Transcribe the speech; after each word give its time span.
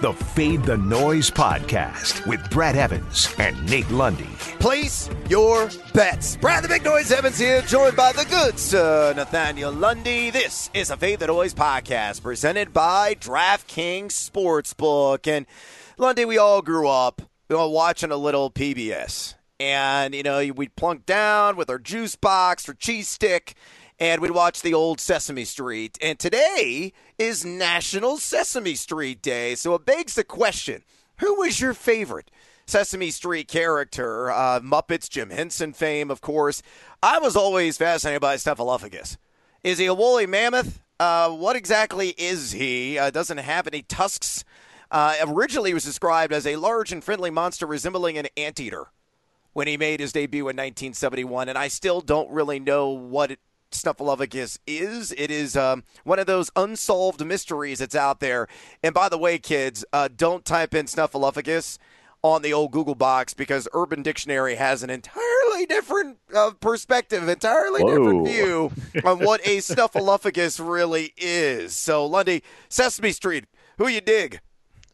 the 0.00 0.12
Fade 0.14 0.62
the 0.62 0.78
Noise 0.78 1.30
podcast 1.30 2.26
with 2.26 2.48
Brad 2.50 2.74
Evans 2.74 3.34
and 3.38 3.68
Nate 3.68 3.90
Lundy. 3.90 4.24
Place 4.58 5.10
your 5.28 5.68
bets. 5.92 6.36
Brad 6.36 6.64
the 6.64 6.68
Big 6.68 6.84
Noise 6.84 7.12
Evans 7.12 7.38
here, 7.38 7.60
joined 7.62 7.96
by 7.96 8.12
the 8.12 8.24
good 8.24 8.58
sir 8.58 9.12
Nathaniel 9.14 9.72
Lundy. 9.72 10.30
This 10.30 10.70
is 10.72 10.90
a 10.90 10.96
Fade 10.96 11.20
the 11.20 11.26
Noise 11.26 11.52
podcast 11.52 12.22
presented 12.22 12.72
by 12.72 13.14
DraftKings 13.14 14.12
Sportsbook. 14.12 15.26
And 15.26 15.44
Lundy, 15.98 16.24
we 16.24 16.38
all 16.38 16.62
grew 16.62 16.88
up 16.88 17.20
you 17.50 17.56
know, 17.56 17.68
watching 17.68 18.10
a 18.10 18.16
little 18.16 18.50
PBS. 18.50 19.34
And, 19.60 20.14
you 20.14 20.22
know, 20.22 20.44
we'd 20.56 20.74
plunk 20.74 21.04
down 21.04 21.56
with 21.56 21.68
our 21.68 21.78
juice 21.78 22.16
box 22.16 22.66
or 22.66 22.72
cheese 22.72 23.08
stick 23.08 23.54
and 24.00 24.22
we'd 24.22 24.30
watch 24.30 24.62
the 24.62 24.72
old 24.72 24.98
Sesame 24.98 25.44
Street. 25.44 25.98
And 26.00 26.18
today 26.18 26.94
is 27.18 27.44
National 27.44 28.16
Sesame 28.16 28.74
Street 28.74 29.20
Day. 29.20 29.54
So 29.54 29.74
it 29.74 29.84
begs 29.84 30.14
the 30.14 30.24
question 30.24 30.82
who 31.18 31.34
was 31.34 31.60
your 31.60 31.74
favorite? 31.74 32.30
Sesame 32.64 33.10
Street 33.10 33.48
character, 33.48 34.30
uh, 34.30 34.60
Muppets, 34.60 35.10
Jim 35.10 35.28
Henson 35.28 35.74
fame, 35.74 36.10
of 36.10 36.22
course. 36.22 36.62
I 37.02 37.18
was 37.18 37.36
always 37.36 37.76
fascinated 37.76 38.22
by 38.22 38.36
Snuffleupagus. 38.36 39.18
Is 39.62 39.78
he 39.78 39.86
a 39.86 39.94
woolly 39.94 40.26
mammoth? 40.26 40.80
Uh, 40.98 41.30
what 41.30 41.56
exactly 41.56 42.10
is 42.16 42.52
he? 42.52 42.96
Uh, 42.96 43.10
doesn't 43.10 43.38
have 43.38 43.66
any 43.66 43.82
tusks. 43.82 44.44
Uh, 44.90 45.16
originally, 45.26 45.70
he 45.70 45.74
was 45.74 45.84
described 45.84 46.32
as 46.32 46.46
a 46.46 46.56
large 46.56 46.92
and 46.92 47.04
friendly 47.04 47.30
monster 47.30 47.66
resembling 47.66 48.16
an 48.16 48.28
anteater 48.36 48.86
when 49.52 49.66
he 49.66 49.76
made 49.76 50.00
his 50.00 50.12
debut 50.12 50.44
in 50.44 50.56
1971, 50.56 51.48
and 51.48 51.58
I 51.58 51.68
still 51.68 52.00
don't 52.00 52.30
really 52.30 52.60
know 52.60 52.90
what 52.90 53.32
it 53.32 53.40
Snuffleupagus 53.70 54.58
is. 54.66 55.12
It 55.16 55.30
is 55.30 55.56
um, 55.56 55.84
one 56.04 56.18
of 56.18 56.26
those 56.26 56.50
unsolved 56.56 57.24
mysteries 57.24 57.78
that's 57.78 57.94
out 57.94 58.20
there. 58.20 58.48
And 58.82 58.94
by 58.94 59.08
the 59.08 59.18
way, 59.18 59.38
kids, 59.38 59.84
uh, 59.92 60.08
don't 60.14 60.44
type 60.44 60.74
in 60.74 60.86
Snuffleupagus 60.86 61.78
on 62.22 62.42
the 62.42 62.52
old 62.52 62.72
Google 62.72 62.94
box 62.94 63.32
because 63.32 63.66
Urban 63.72 64.02
Dictionary 64.02 64.56
has 64.56 64.82
an 64.82 64.90
entirely 64.90 65.66
different 65.66 66.18
uh, 66.34 66.50
perspective, 66.60 67.28
entirely 67.28 67.82
Whoa. 67.82 67.96
different 67.96 68.28
view 68.28 68.72
on 69.04 69.20
what 69.20 69.40
a 69.46 69.58
Snuffleupagus 69.58 70.60
really 70.62 71.12
is. 71.16 71.74
So, 71.74 72.04
Lundy, 72.06 72.42
Sesame 72.68 73.12
Street, 73.12 73.46
who 73.78 73.88
you 73.88 74.00
dig? 74.00 74.40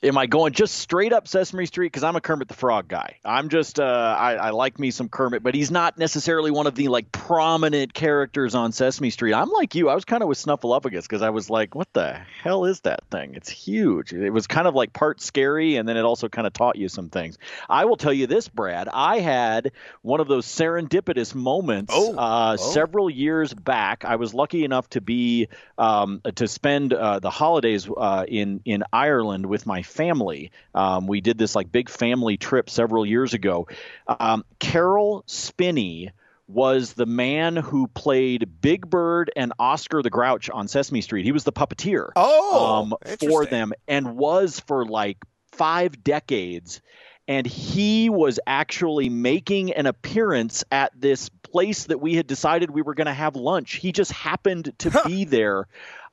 Am 0.07 0.17
I 0.17 0.27
going 0.27 0.53
just 0.53 0.75
straight 0.77 1.13
up 1.13 1.27
Sesame 1.29 1.67
Street? 1.67 1.87
Because 1.87 2.05
I'm 2.05 2.17
a 2.17 2.21
Kermit 2.21 2.49
the 2.49 2.55
Frog 2.55 2.89
guy. 2.89 3.17
I'm 3.25 3.49
just 3.49 3.81
uh, 3.81 4.17
I, 4.19 4.35
I, 4.35 4.51
like 4.51 4.79
me 4.79 4.91
some 4.91 5.09
Kermit, 5.09 5.43
but 5.43 5.55
he's 5.55 5.71
not 5.71 5.99
necessarily 5.99 6.51
one 6.51 6.67
of 6.67 6.75
the 6.75 6.89
like 6.89 7.11
prominent 7.13 7.93
characters 7.93 8.55
on 8.55 8.73
Sesame 8.73 9.11
Street. 9.11 9.35
I'm 9.35 9.51
like 9.51 9.75
you. 9.75 9.89
I 9.89 9.95
was 9.95 10.05
kind 10.05 10.23
of 10.23 10.29
with 10.29 10.39
Snuffleupagus 10.39 11.03
because 11.03 11.23
I 11.23 11.31
was 11.31 11.51
like, 11.51 11.75
what 11.75 11.93
the 11.93 12.19
hell 12.43 12.65
is 12.65 12.81
that 12.81 13.01
thing? 13.11 13.35
It's 13.35 13.51
huge. 13.51 14.13
It 14.13 14.31
was 14.31 14.47
kind 14.47 14.67
of 14.67 14.75
like 14.75 14.93
part 14.93 15.21
scary, 15.21 15.77
and 15.77 15.89
then 15.89 15.97
it 15.97 16.05
also 16.05 16.29
kind 16.29 16.47
of 16.47 16.53
taught 16.53 16.77
you 16.77 16.89
some 16.89 17.09
things. 17.09 17.39
I 17.69 17.85
will 17.85 17.97
tell 17.97 18.13
you 18.13 18.27
this, 18.27 18.49
Brad. 18.49 18.89
I 18.89 19.19
had 19.19 19.73
one 20.03 20.21
of 20.21 20.29
those 20.29 20.47
serendipitous 20.47 21.35
moments 21.35 21.93
oh, 21.95 22.15
uh, 22.17 22.57
oh. 22.59 22.73
several 22.73 23.11
years 23.11 23.53
back. 23.53 24.05
I 24.05 24.17
was 24.17 24.35
lucky 24.35 24.65
enough 24.65 24.89
to 24.91 25.01
be 25.01 25.49
um, 25.79 26.23
to 26.37 26.47
spend 26.47 26.93
uh, 26.93 27.19
the 27.19 27.31
holidays 27.31 27.89
uh, 27.95 28.25
in 28.29 28.61
in 28.65 28.85
Ireland 28.93 29.47
with 29.47 29.67
my 29.67 29.83
family. 29.97 30.51
Um, 30.75 31.07
we 31.07 31.21
did 31.21 31.39
this 31.39 31.57
like 31.57 31.73
big 31.73 31.89
family 31.89 32.37
trip 32.37 32.71
several 32.71 33.07
years 33.07 33.35
ago. 33.35 33.69
Um, 34.07 34.45
Caroll 34.59 35.25
Spinney 35.27 36.11
was 36.49 36.93
the 36.93 37.07
man 37.07 37.57
who 37.57 37.89
played 37.89 38.61
Big 38.61 38.89
Bird 38.89 39.33
and 39.35 39.53
Oscar 39.59 40.03
the 40.03 40.11
Grouch 40.11 40.49
on 40.49 40.69
Sesame 40.69 41.01
Street. 41.01 41.25
He 41.25 41.33
was 41.33 41.45
the 41.45 41.53
puppeteer 41.53 42.11
oh, 42.15 42.83
um, 42.83 42.95
for 43.19 43.47
them 43.47 43.73
and 43.89 44.17
was 44.17 44.61
for 44.61 44.85
like 44.85 45.19
five 45.53 46.03
decades. 46.05 46.81
And 47.29 47.45
he 47.45 48.09
was 48.09 48.39
actually 48.47 49.09
making 49.09 49.73
an 49.73 49.87
appearance 49.87 50.63
at 50.71 50.93
this 50.95 51.29
place 51.29 51.85
that 51.85 52.01
we 52.01 52.15
had 52.15 52.29
decided 52.29 52.71
we 52.71 52.83
were 52.83 52.95
going 52.95 53.09
to 53.09 53.15
have 53.15 53.35
lunch. 53.35 53.75
He 53.75 53.91
just 53.91 54.13
happened 54.13 54.73
to 54.79 54.91
huh. 54.91 55.03
be 55.07 55.25
there. 55.25 55.67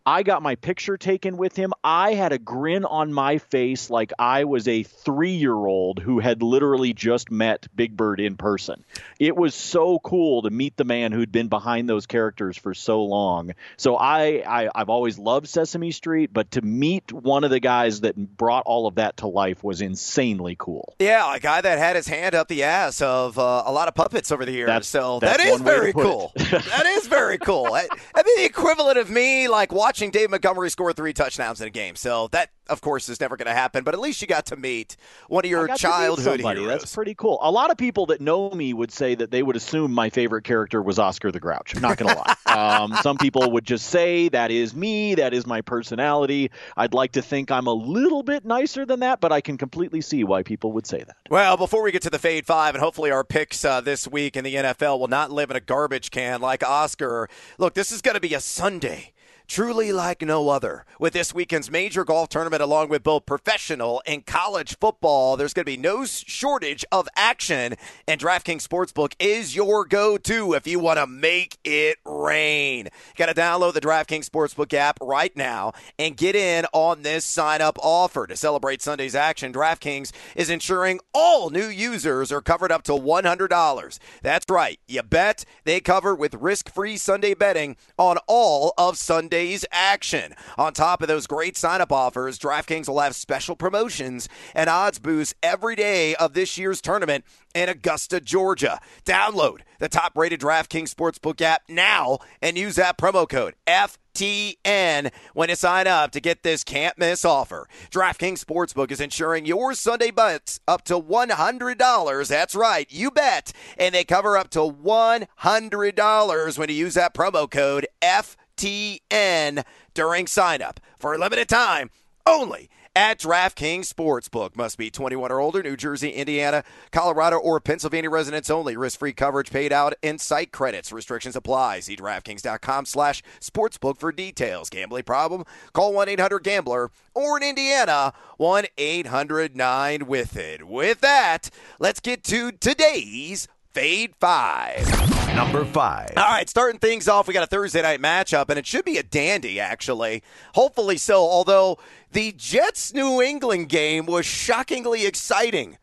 I 0.05 0.23
got 0.23 0.41
my 0.41 0.55
picture 0.55 0.97
taken 0.97 1.37
with 1.37 1.55
him. 1.55 1.72
I 1.83 2.13
had 2.13 2.31
a 2.31 2.37
grin 2.37 2.85
on 2.85 3.13
my 3.13 3.37
face 3.39 3.89
like 3.89 4.13
I 4.19 4.43
was 4.43 4.67
a 4.67 4.83
three 4.83 5.31
year 5.31 5.55
old 5.55 5.99
who 5.99 6.19
had 6.19 6.43
literally 6.43 6.93
just 6.93 7.31
met 7.31 7.67
Big 7.75 7.97
Bird 7.97 8.19
in 8.19 8.37
person. 8.37 8.83
It 9.19 9.35
was 9.35 9.55
so 9.55 9.99
cool 9.99 10.43
to 10.43 10.49
meet 10.49 10.77
the 10.77 10.83
man 10.83 11.11
who'd 11.11 11.31
been 11.31 11.47
behind 11.47 11.89
those 11.89 12.05
characters 12.05 12.57
for 12.57 12.73
so 12.73 13.03
long. 13.03 13.53
So 13.77 13.95
I, 13.97 14.43
I 14.45 14.69
have 14.75 14.89
always 14.89 15.17
loved 15.17 15.47
Sesame 15.47 15.91
Street, 15.91 16.31
but 16.31 16.51
to 16.51 16.61
meet 16.61 17.11
one 17.11 17.43
of 17.43 17.49
the 17.49 17.59
guys 17.59 18.01
that 18.01 18.15
brought 18.15 18.63
all 18.65 18.85
of 18.85 18.95
that 18.95 19.17
to 19.17 19.27
life 19.27 19.63
was 19.63 19.81
insanely 19.81 20.55
cool. 20.59 20.95
Yeah, 20.99 21.35
a 21.35 21.39
guy 21.39 21.61
that 21.61 21.77
had 21.79 21.95
his 21.95 22.07
hand 22.07 22.35
up 22.35 22.47
the 22.47 22.63
ass 22.63 23.01
of 23.01 23.39
uh, 23.39 23.63
a 23.65 23.71
lot 23.71 23.87
of 23.87 23.95
puppets 23.95 24.31
over 24.31 24.45
the 24.45 24.51
years. 24.51 24.67
That's, 24.67 24.87
so 24.87 25.19
that's 25.19 25.37
that 25.37 25.47
is 25.47 25.61
very 25.61 25.93
cool. 25.93 26.31
that 26.35 26.85
is 26.85 27.07
very 27.07 27.37
cool. 27.37 27.65
I, 27.73 27.87
I 28.15 28.23
mean, 28.23 28.37
the 28.37 28.45
equivalent 28.45 28.97
of 28.97 29.09
me 29.09 29.47
like 29.47 29.71
watching 29.71 30.03
watching 30.03 30.09
Dave 30.09 30.31
Montgomery 30.31 30.69
score 30.69 30.91
three 30.91 31.13
touchdowns 31.13 31.61
in 31.61 31.67
a 31.67 31.69
game. 31.73 31.95
So 31.95 32.29
that, 32.31 32.51
of 32.67 32.81
course, 32.81 33.09
is 33.09 33.19
never 33.19 33.35
going 33.35 33.47
to 33.47 33.53
happen. 33.53 33.83
But 33.83 33.93
at 33.93 33.99
least 33.99 34.21
you 34.21 34.27
got 34.27 34.45
to 34.47 34.55
meet 34.55 34.95
one 35.27 35.43
of 35.43 35.51
your 35.51 35.67
childhood 35.75 36.39
heroes. 36.39 36.67
That's 36.67 36.95
pretty 36.95 37.15
cool. 37.15 37.39
A 37.41 37.51
lot 37.51 37.71
of 37.71 37.77
people 37.77 38.05
that 38.07 38.21
know 38.21 38.49
me 38.51 38.73
would 38.73 38.91
say 38.91 39.15
that 39.15 39.31
they 39.31 39.43
would 39.43 39.55
assume 39.55 39.91
my 39.93 40.09
favorite 40.09 40.43
character 40.43 40.81
was 40.81 40.99
Oscar 40.99 41.31
the 41.31 41.39
Grouch. 41.39 41.75
I'm 41.75 41.81
not 41.81 41.97
going 41.97 42.15
to 42.15 42.21
lie. 42.21 42.35
um, 42.45 42.93
some 43.01 43.17
people 43.17 43.51
would 43.51 43.65
just 43.65 43.87
say 43.87 44.29
that 44.29 44.51
is 44.51 44.73
me. 44.75 45.15
That 45.15 45.33
is 45.33 45.45
my 45.45 45.61
personality. 45.61 46.51
I'd 46.77 46.93
like 46.93 47.13
to 47.13 47.21
think 47.21 47.51
I'm 47.51 47.67
a 47.67 47.73
little 47.73 48.23
bit 48.23 48.45
nicer 48.45 48.85
than 48.85 49.01
that, 49.01 49.19
but 49.19 49.31
I 49.31 49.41
can 49.41 49.57
completely 49.57 50.01
see 50.01 50.23
why 50.23 50.43
people 50.43 50.71
would 50.73 50.87
say 50.87 50.99
that. 50.99 51.17
Well, 51.29 51.57
before 51.57 51.83
we 51.83 51.91
get 51.91 52.01
to 52.03 52.09
the 52.09 52.19
Fade 52.19 52.45
Five, 52.45 52.75
and 52.75 52.83
hopefully 52.83 53.11
our 53.11 53.23
picks 53.23 53.65
uh, 53.65 53.81
this 53.81 54.07
week 54.07 54.37
in 54.37 54.43
the 54.43 54.55
NFL 54.55 54.99
will 54.99 55.07
not 55.07 55.31
live 55.31 55.49
in 55.49 55.57
a 55.57 55.61
garbage 55.61 56.11
can 56.11 56.41
like 56.41 56.63
Oscar. 56.63 57.29
Look, 57.57 57.73
this 57.73 57.91
is 57.91 58.01
going 58.01 58.15
to 58.15 58.21
be 58.21 58.33
a 58.33 58.39
Sunday 58.39 59.12
truly 59.47 59.91
like 59.91 60.21
no 60.21 60.49
other. 60.49 60.85
With 60.99 61.13
this 61.13 61.33
weekend's 61.33 61.69
major 61.69 62.03
golf 62.03 62.29
tournament, 62.29 62.61
along 62.61 62.89
with 62.89 63.03
both 63.03 63.25
professional 63.25 64.01
and 64.05 64.25
college 64.25 64.77
football, 64.79 65.35
there's 65.35 65.53
going 65.53 65.65
to 65.65 65.71
be 65.71 65.77
no 65.77 66.05
shortage 66.05 66.85
of 66.91 67.07
action, 67.15 67.75
and 68.07 68.19
DraftKings 68.19 68.67
Sportsbook 68.67 69.13
is 69.19 69.55
your 69.55 69.85
go 69.85 70.17
to 70.17 70.53
if 70.53 70.67
you 70.67 70.79
want 70.79 70.99
to 70.99 71.07
make 71.07 71.57
it 71.63 71.97
rain. 72.05 72.89
Got 73.15 73.27
to 73.27 73.33
download 73.33 73.73
the 73.73 73.81
DraftKings 73.81 74.29
Sportsbook 74.29 74.73
app 74.73 74.97
right 75.01 75.35
now 75.35 75.73
and 75.99 76.17
get 76.17 76.35
in 76.35 76.65
on 76.71 77.01
this 77.01 77.25
sign 77.25 77.61
up 77.61 77.77
offer. 77.81 78.27
To 78.27 78.35
celebrate 78.35 78.81
Sunday's 78.81 79.15
action, 79.15 79.51
DraftKings 79.51 80.11
is 80.35 80.49
ensuring 80.49 80.99
all 81.13 81.49
new 81.49 81.67
users 81.67 82.31
are 82.31 82.41
covered 82.41 82.71
up 82.71 82.83
to 82.83 82.93
$100. 82.93 83.99
That's 84.21 84.45
right, 84.49 84.79
you 84.87 85.03
bet 85.03 85.45
they 85.63 85.79
cover 85.79 86.15
with 86.15 86.33
risk 86.35 86.73
free 86.73 86.97
Sunday 86.97 87.33
betting 87.33 87.75
on 87.97 88.17
all 88.27 88.73
of 88.77 88.97
Sunday 88.97 89.32
Action. 89.71 90.33
On 90.57 90.73
top 90.73 91.01
of 91.01 91.07
those 91.07 91.27
great 91.27 91.57
sign 91.57 91.81
up 91.81 91.91
offers, 91.91 92.37
DraftKings 92.37 92.87
will 92.87 92.99
have 92.99 93.15
special 93.15 93.55
promotions 93.55 94.29
and 94.53 94.69
odds 94.69 94.99
boosts 94.99 95.33
every 95.41 95.75
day 95.75 96.13
of 96.15 96.33
this 96.33 96.57
year's 96.57 96.81
tournament 96.81 97.25
in 97.55 97.69
Augusta, 97.69 98.19
Georgia. 98.19 98.79
Download 99.05 99.59
the 99.79 99.89
top 99.89 100.15
rated 100.15 100.39
DraftKings 100.39 100.93
Sportsbook 100.93 101.41
app 101.41 101.63
now 101.67 102.19
and 102.41 102.57
use 102.57 102.75
that 102.75 102.97
promo 102.97 103.27
code 103.27 103.55
FTN 103.67 105.11
when 105.33 105.49
you 105.49 105.55
sign 105.55 105.87
up 105.87 106.11
to 106.11 106.19
get 106.19 106.43
this 106.43 106.63
can't 106.63 106.97
miss 106.97 107.25
offer. 107.25 107.67
DraftKings 107.91 108.43
Sportsbook 108.43 108.91
is 108.91 109.01
ensuring 109.01 109.45
your 109.45 109.73
Sunday 109.73 110.11
bets 110.11 110.59
up 110.67 110.83
to 110.85 110.99
$100. 110.99 112.27
That's 112.27 112.55
right, 112.55 112.87
you 112.91 113.11
bet. 113.11 113.51
And 113.77 113.93
they 113.93 114.03
cover 114.03 114.37
up 114.37 114.49
to 114.51 114.59
$100 114.59 116.57
when 116.57 116.69
you 116.69 116.75
use 116.75 116.93
that 116.93 117.13
promo 117.13 117.49
code 117.49 117.87
FTN. 118.01 118.35
TN 118.57 119.63
during 119.93 120.25
signup 120.25 120.77
for 120.97 121.13
a 121.13 121.17
limited 121.17 121.49
time 121.49 121.89
only 122.25 122.69
at 122.95 123.19
DraftKings 123.19 123.91
Sportsbook. 123.91 124.55
Must 124.55 124.77
be 124.77 124.91
21 124.91 125.31
or 125.31 125.39
older, 125.39 125.63
New 125.63 125.75
Jersey, 125.75 126.11
Indiana, 126.11 126.63
Colorado, 126.91 127.37
or 127.37 127.59
Pennsylvania 127.59 128.09
residents 128.09 128.49
only. 128.49 128.77
Risk-free 128.77 129.13
coverage 129.13 129.51
paid 129.51 129.71
out 129.73 129.93
in 130.01 130.17
site 130.19 130.51
credits. 130.51 130.91
Restrictions 130.91 131.35
apply. 131.35 131.81
See 131.81 131.95
DraftKings.com 131.95 132.85
slash 132.85 133.21
sportsbook 133.39 133.97
for 133.97 134.11
details. 134.11 134.69
Gambling 134.69 135.03
problem? 135.03 135.43
Call 135.73 135.93
1-800-GAMBLER 135.93 136.89
or 137.13 137.37
in 137.37 137.43
Indiana, 137.43 138.13
1-800-9-WITH-IT. 138.39 140.67
With 140.67 141.01
that, 141.01 141.51
let's 141.79 141.99
get 141.99 142.23
to 142.25 142.51
today's 142.51 143.47
Fade 143.71 144.13
5. 144.19 145.22
Number 145.35 145.65
five. 145.65 146.13
All 146.15 146.23
right, 146.23 146.47
starting 146.47 146.79
things 146.79 147.07
off, 147.07 147.27
we 147.27 147.33
got 147.33 147.43
a 147.43 147.47
Thursday 147.47 147.81
night 147.81 147.99
matchup, 147.99 148.49
and 148.49 148.59
it 148.59 148.67
should 148.67 148.85
be 148.85 148.97
a 148.97 149.03
dandy, 149.03 149.59
actually. 149.59 150.21
Hopefully 150.53 150.97
so, 150.97 151.21
although 151.21 151.79
the 152.11 152.33
Jets 152.33 152.93
New 152.93 153.21
England 153.21 153.69
game 153.69 154.05
was 154.05 154.27
shockingly 154.27 155.07
exciting. 155.07 155.77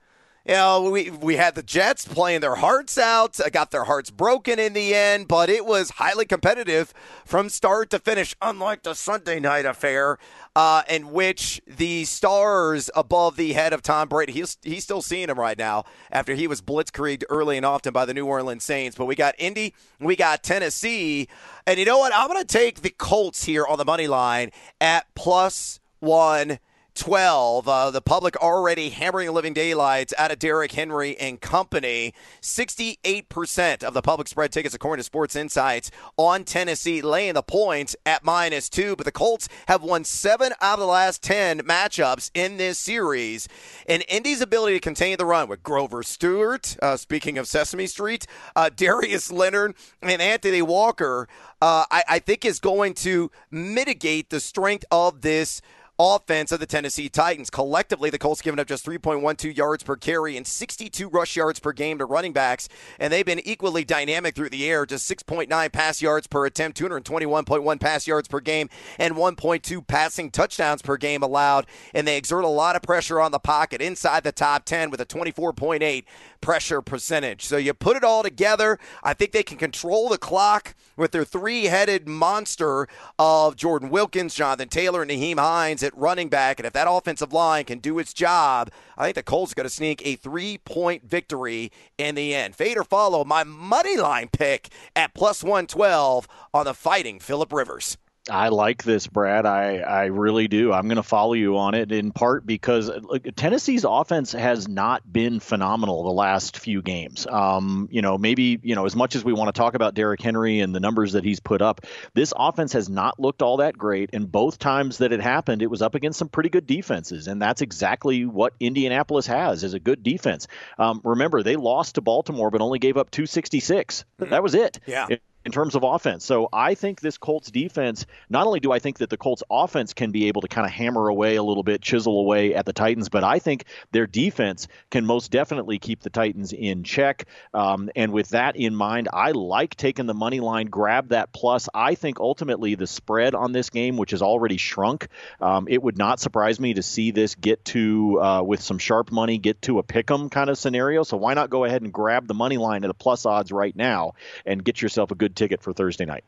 You 0.46 0.54
know, 0.54 0.90
we 0.90 1.10
we 1.10 1.37
had 1.37 1.54
the 1.54 1.62
Jets 1.62 2.08
playing 2.08 2.40
their 2.40 2.54
hearts 2.54 2.96
out, 2.96 3.38
uh, 3.38 3.50
got 3.50 3.72
their 3.72 3.84
hearts 3.84 4.10
broken 4.10 4.58
in 4.58 4.72
the 4.72 4.94
end, 4.94 5.28
but 5.28 5.50
it 5.50 5.66
was 5.66 5.90
highly 5.90 6.25
competitive 6.25 6.94
from 7.26 7.50
start 7.50 7.90
to 7.90 7.98
finish. 7.98 8.34
Unlike 8.40 8.84
the 8.84 8.94
Sunday 8.94 9.38
night 9.38 9.66
affair, 9.66 10.16
uh, 10.56 10.82
in 10.88 11.12
which 11.12 11.60
the 11.66 12.06
stars 12.06 12.88
above 12.96 13.37
the 13.37 13.52
head 13.52 13.75
of 13.75 13.82
Tom 13.82 14.08
Brady, 14.08 14.32
he's 14.32 14.56
he's 14.62 14.82
still 14.82 15.02
seeing 15.02 15.28
him 15.28 15.38
right 15.38 15.58
now 15.58 15.84
after 16.10 16.34
he 16.34 16.46
was 16.46 16.62
blitzkrieged 16.62 17.25
early 17.28 17.58
and 17.58 17.66
often 17.66 17.92
by 17.92 18.06
the 18.06 18.14
New 18.14 18.25
Orleans 18.25 18.64
Saints. 18.64 18.96
But 18.96 19.04
we 19.04 19.16
got 19.16 19.34
Indy, 19.37 19.75
we 20.00 20.16
got 20.16 20.42
Tennessee, 20.42 21.28
and 21.66 21.78
you 21.78 21.84
know 21.84 21.98
what? 21.98 22.14
I'm 22.14 22.28
going 22.28 22.40
to 22.40 22.46
take 22.46 22.81
the 22.81 22.90
Colts 22.90 23.44
here 23.44 23.66
on 23.66 23.76
the 23.76 23.84
money 23.84 24.06
line 24.06 24.52
at 24.81 25.04
plus 25.14 25.81
one 25.98 26.58
12. 26.94 27.69
Uh, 27.69 27.90
the 27.90 28.00
public 28.00 28.37
already 28.37 28.90
hammering 28.90 29.31
living 29.32 29.52
daylights 29.52 30.14
out 30.19 30.31
of 30.31 30.38
Derrick 30.38 30.72
Henry 30.72 31.16
and 31.19 31.40
company. 31.40 32.14
68% 32.42 33.82
of 33.82 33.94
the 33.94 34.02
public 34.02 34.28
spread 34.28 34.52
tickets, 34.52 34.75
according 34.75 35.00
to 35.00 35.04
Sports 35.04 35.37
Insights, 35.37 35.90
on 36.16 36.44
Tennessee, 36.44 37.02
laying 37.02 37.34
the 37.34 37.42
points 37.42 37.96
at 38.04 38.25
minus 38.25 38.69
two. 38.69 38.96
But 38.96 39.04
the 39.06 39.12
Colts 39.12 39.48
have 39.69 39.82
won 39.82 40.04
seven 40.04 40.52
out 40.60 40.75
of 40.75 40.81
the 40.81 40.87
last 40.87 41.22
10 41.22 41.60
matchups 41.60 42.31
in 42.34 42.56
this 42.56 42.78
series. 42.78 43.48
And 43.87 44.04
Indy's 44.08 44.40
ability 44.40 44.76
to 44.76 44.81
contain 44.81 45.16
the 45.16 45.26
run 45.26 45.48
with 45.48 45.62
Grover 45.62 46.02
Stewart, 46.02 46.76
uh, 46.82 46.96
speaking 46.96 47.38
of 47.38 47.46
Sesame 47.46 47.87
Street, 47.87 48.26
uh, 48.56 48.70
Darius 48.76 49.31
Leonard, 49.31 49.75
and 50.02 50.22
Anthony 50.22 50.62
Walker, 50.62 51.28
uh, 51.62 51.84
I, 51.90 52.04
I 52.08 52.19
think 52.19 52.44
is 52.44 52.58
going 52.58 52.94
to 52.94 53.31
mitigate 53.50 54.31
the 54.31 54.40
strength 54.40 54.84
of 54.90 55.20
this 55.20 55.60
offense 56.00 56.50
of 56.50 56.61
the 56.61 56.67
Tennessee 56.67 57.11
Titans. 57.11 57.50
Collectively, 57.50 58.08
the 58.08 58.19
Colts 58.19 58.41
given 58.41 58.58
up 58.58 58.67
just 58.67 58.87
3.12 58.87 59.55
yards 59.55 59.82
per 59.82 59.97
carry 59.97 60.35
and 60.35 60.47
62 60.47 61.08
rush 61.11 61.37
yards 61.37 61.61
per 61.61 61.73
game 61.73 61.99
to 61.99 62.06
running 62.06 62.32
backs, 62.32 62.70
and 62.99 63.12
they've 63.12 63.26
been 63.26 63.47
equally 63.47 63.85
dynamic 63.85 64.35
through 64.35 64.49
the 64.49 64.67
air, 64.67 64.87
just 64.87 65.11
6.9 65.11 65.73
pass 65.73 66.00
yards 66.00 66.26
per 66.26 66.47
attempt, 66.47 66.81
221.1 66.81 67.79
pass 67.79 68.06
yards 68.06 68.29
per 68.29 68.41
game, 68.41 68.70
and 68.99 69.14
1.2 69.14 69.87
passing 69.87 70.31
touchdowns 70.31 70.81
per 70.81 70.97
game 70.97 71.23
allowed, 71.23 71.67
and 71.93 72.08
they 72.08 72.17
exert 72.17 72.44
a 72.44 72.49
lot 72.49 72.76
of 72.76 72.82
pressure 72.82 73.20
on 73.20 73.31
the 73.31 73.38
pocket 73.38 73.82
inside 73.82 74.25
the 74.25 74.32
top 74.32 74.64
10 74.64 74.91
with 74.91 75.02
a 75.02 75.06
24.8 75.06 76.05
pressure 76.41 76.81
percentage. 76.81 77.44
So 77.44 77.58
you 77.58 77.75
put 77.75 77.99
it 77.99 78.05
all 78.05 78.23
together, 78.23 78.79
I 79.02 79.12
think 79.12 79.32
they 79.32 79.43
can 79.43 79.58
control 79.58 80.08
the 80.08 80.17
clock 80.17 80.75
with 80.97 81.12
their 81.12 81.25
three-headed 81.25 82.08
monster 82.08 82.88
of 83.19 83.56
Jordan 83.56 83.91
Wilkins, 83.91 84.35
Jonathan 84.35 84.70
Taylor, 84.70 85.02
and 85.02 85.11
Nyheim 85.11 85.38
Hines 85.38 85.82
at 85.90 85.98
running 85.98 86.28
back. 86.28 86.58
And 86.58 86.66
if 86.66 86.72
that 86.72 86.88
offensive 86.88 87.32
line 87.32 87.64
can 87.64 87.78
do 87.78 87.98
its 87.98 88.14
job, 88.14 88.70
I 88.96 89.04
think 89.04 89.16
the 89.16 89.22
Colts 89.22 89.52
are 89.52 89.56
going 89.56 89.69
to 89.69 89.70
sneak 89.70 90.06
a 90.06 90.16
three-point 90.16 91.04
victory 91.04 91.70
in 91.98 92.14
the 92.14 92.34
end. 92.34 92.56
Fade 92.56 92.78
or 92.78 92.84
follow 92.84 93.25
my 93.25 93.44
money 93.44 93.96
line 93.96 94.28
pick 94.32 94.69
at 94.96 95.14
plus 95.14 95.42
112 95.42 96.28
on 96.54 96.64
the 96.64 96.75
fighting 96.75 97.19
Philip 97.19 97.52
Rivers. 97.52 97.98
I 98.28 98.49
like 98.49 98.82
this, 98.82 99.06
Brad. 99.06 99.46
I, 99.46 99.78
I 99.78 100.05
really 100.06 100.46
do. 100.46 100.72
I'm 100.72 100.88
going 100.88 100.96
to 100.96 101.02
follow 101.02 101.32
you 101.32 101.56
on 101.56 101.75
it 101.75 101.90
in 101.90 102.12
part 102.12 102.44
because 102.44 102.88
look, 102.88 103.25
Tennessee's 103.34 103.84
offense 103.88 104.32
has 104.32 104.69
not 104.69 105.11
been 105.11 105.40
phenomenal 105.40 106.05
the 106.05 106.11
last 106.11 106.58
few 106.58 106.82
games. 106.82 107.26
Um, 107.26 107.88
you 107.90 108.02
know, 108.02 108.19
maybe, 108.19 108.58
you 108.62 108.75
know, 108.75 108.84
as 108.84 108.94
much 108.94 109.17
as 109.17 109.25
we 109.25 109.32
want 109.32 109.49
to 109.55 109.58
talk 109.58 109.75
about 109.75 109.94
Derrick 109.94 110.20
Henry 110.20 110.61
and 110.61 110.75
the 110.75 110.81
numbers 110.81 111.12
that 111.12 111.25
he's 111.25 111.40
put 111.40 111.62
up, 111.62 111.87
this 112.12 112.34
offense 112.37 112.75
has 112.75 112.90
not 112.90 113.19
looked 113.19 113.40
all 113.40 113.58
that 113.58 113.78
great. 113.78 114.11
And 114.12 114.31
both 114.31 114.58
times 114.58 114.99
that 114.99 115.12
it 115.12 115.23
happened, 115.23 115.62
it 115.62 115.70
was 115.70 115.81
up 115.81 115.94
against 115.94 116.19
some 116.19 116.28
pretty 116.28 116.50
good 116.50 116.66
defenses. 116.66 117.26
And 117.26 117.40
that's 117.40 117.62
exactly 117.62 118.26
what 118.26 118.52
Indianapolis 118.61 119.26
has 119.28 119.64
is 119.64 119.73
a 119.73 119.81
good 119.81 120.02
defense. 120.02 120.46
Um, 120.78 121.00
remember, 121.05 121.43
they 121.43 121.56
lost 121.56 121.94
to 121.94 122.02
Baltimore, 122.02 122.50
but 122.50 122.61
only 122.61 122.78
gave 122.78 122.99
up 122.99 123.11
266. 123.11 124.05
Mm-hmm. 124.20 124.31
That 124.31 124.43
was 124.43 124.55
it. 124.55 124.78
Yeah. 124.87 125.06
It, 125.08 125.23
in 125.44 125.52
terms 125.52 125.75
of 125.75 125.82
offense. 125.82 126.25
So 126.25 126.48
I 126.52 126.75
think 126.75 127.00
this 127.00 127.16
Colts 127.16 127.50
defense, 127.50 128.06
not 128.28 128.46
only 128.46 128.60
do 128.60 128.72
I 128.72 128.78
think 128.78 128.98
that 128.98 129.08
the 129.08 129.16
Colts 129.16 129.42
offense 129.50 129.94
can 129.94 130.10
be 130.10 130.28
able 130.28 130.42
to 130.42 130.48
kind 130.48 130.66
of 130.66 130.72
hammer 130.72 131.08
away 131.08 131.37
a 131.37 131.42
little 131.42 131.62
bit, 131.62 131.81
chisel 131.81 132.20
away 132.20 132.54
at 132.54 132.66
the 132.66 132.72
Titans, 132.72 133.08
but 133.08 133.25
I 133.25 133.38
think 133.38 133.64
their 133.92 134.06
defense 134.06 134.69
can 134.90 135.06
most 135.06 135.31
definitely 135.31 135.78
keep 135.78 136.00
the 136.00 136.10
Titans 136.10 136.52
in 136.52 136.84
check. 136.84 137.25
Um, 137.54 137.90
and 137.96 138.12
with 138.12 138.31
that 138.31 138.56
in 138.56 138.75
mind, 138.75 139.08
I 139.12 139.31
like 139.31 139.76
taking 139.76 140.06
the 140.06 140.14
money 140.14 140.40
line, 140.40 140.66
grab 140.66 141.08
that 141.08 141.32
plus. 141.32 141.69
I 141.72 141.94
think 141.94 142.20
ultimately 142.20 142.75
the 142.75 142.87
spread 142.87 143.34
on 143.34 143.52
this 143.52 143.70
game, 143.70 143.96
which 143.96 144.10
has 144.10 144.22
already 144.22 144.58
shrunk, 144.58 145.08
um, 145.40 145.69
it 145.69 145.82
would 145.82 145.96
not 145.96 146.20
surprise 146.20 146.60
me 146.60 146.75
to 146.75 146.82
see 146.82 147.12
this 147.12 147.34
get 147.34 147.64
to, 147.66 148.20
uh, 148.20 148.42
with 148.42 148.60
some 148.60 148.78
sharp 148.78 149.10
money, 149.10 149.38
get 149.38 149.62
to 149.62 149.78
a 149.78 149.82
pick 149.82 150.10
'em 150.10 150.28
kind 150.28 150.50
of 150.50 150.58
scenario. 150.58 151.02
So 151.02 151.16
why 151.16 151.34
not 151.34 151.48
go 151.48 151.64
ahead 151.64 151.82
and 151.82 151.92
grab 151.92 152.26
the 152.26 152.34
money 152.34 152.58
line 152.58 152.84
at 152.84 152.88
the 152.88 152.94
plus 152.94 153.25
odds 153.25 153.50
right 153.50 153.75
now 153.75 154.12
and 154.44 154.62
get 154.62 154.82
yourself 154.82 155.10
a 155.10 155.14
good 155.14 155.30
good 155.31 155.37
ticket 155.37 155.62
for 155.62 155.73
Thursday 155.73 156.05
night. 156.05 156.25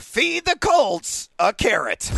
Feed 0.00 0.44
the 0.44 0.56
Colts 0.60 1.28
a 1.38 1.52
carrot. 1.52 2.10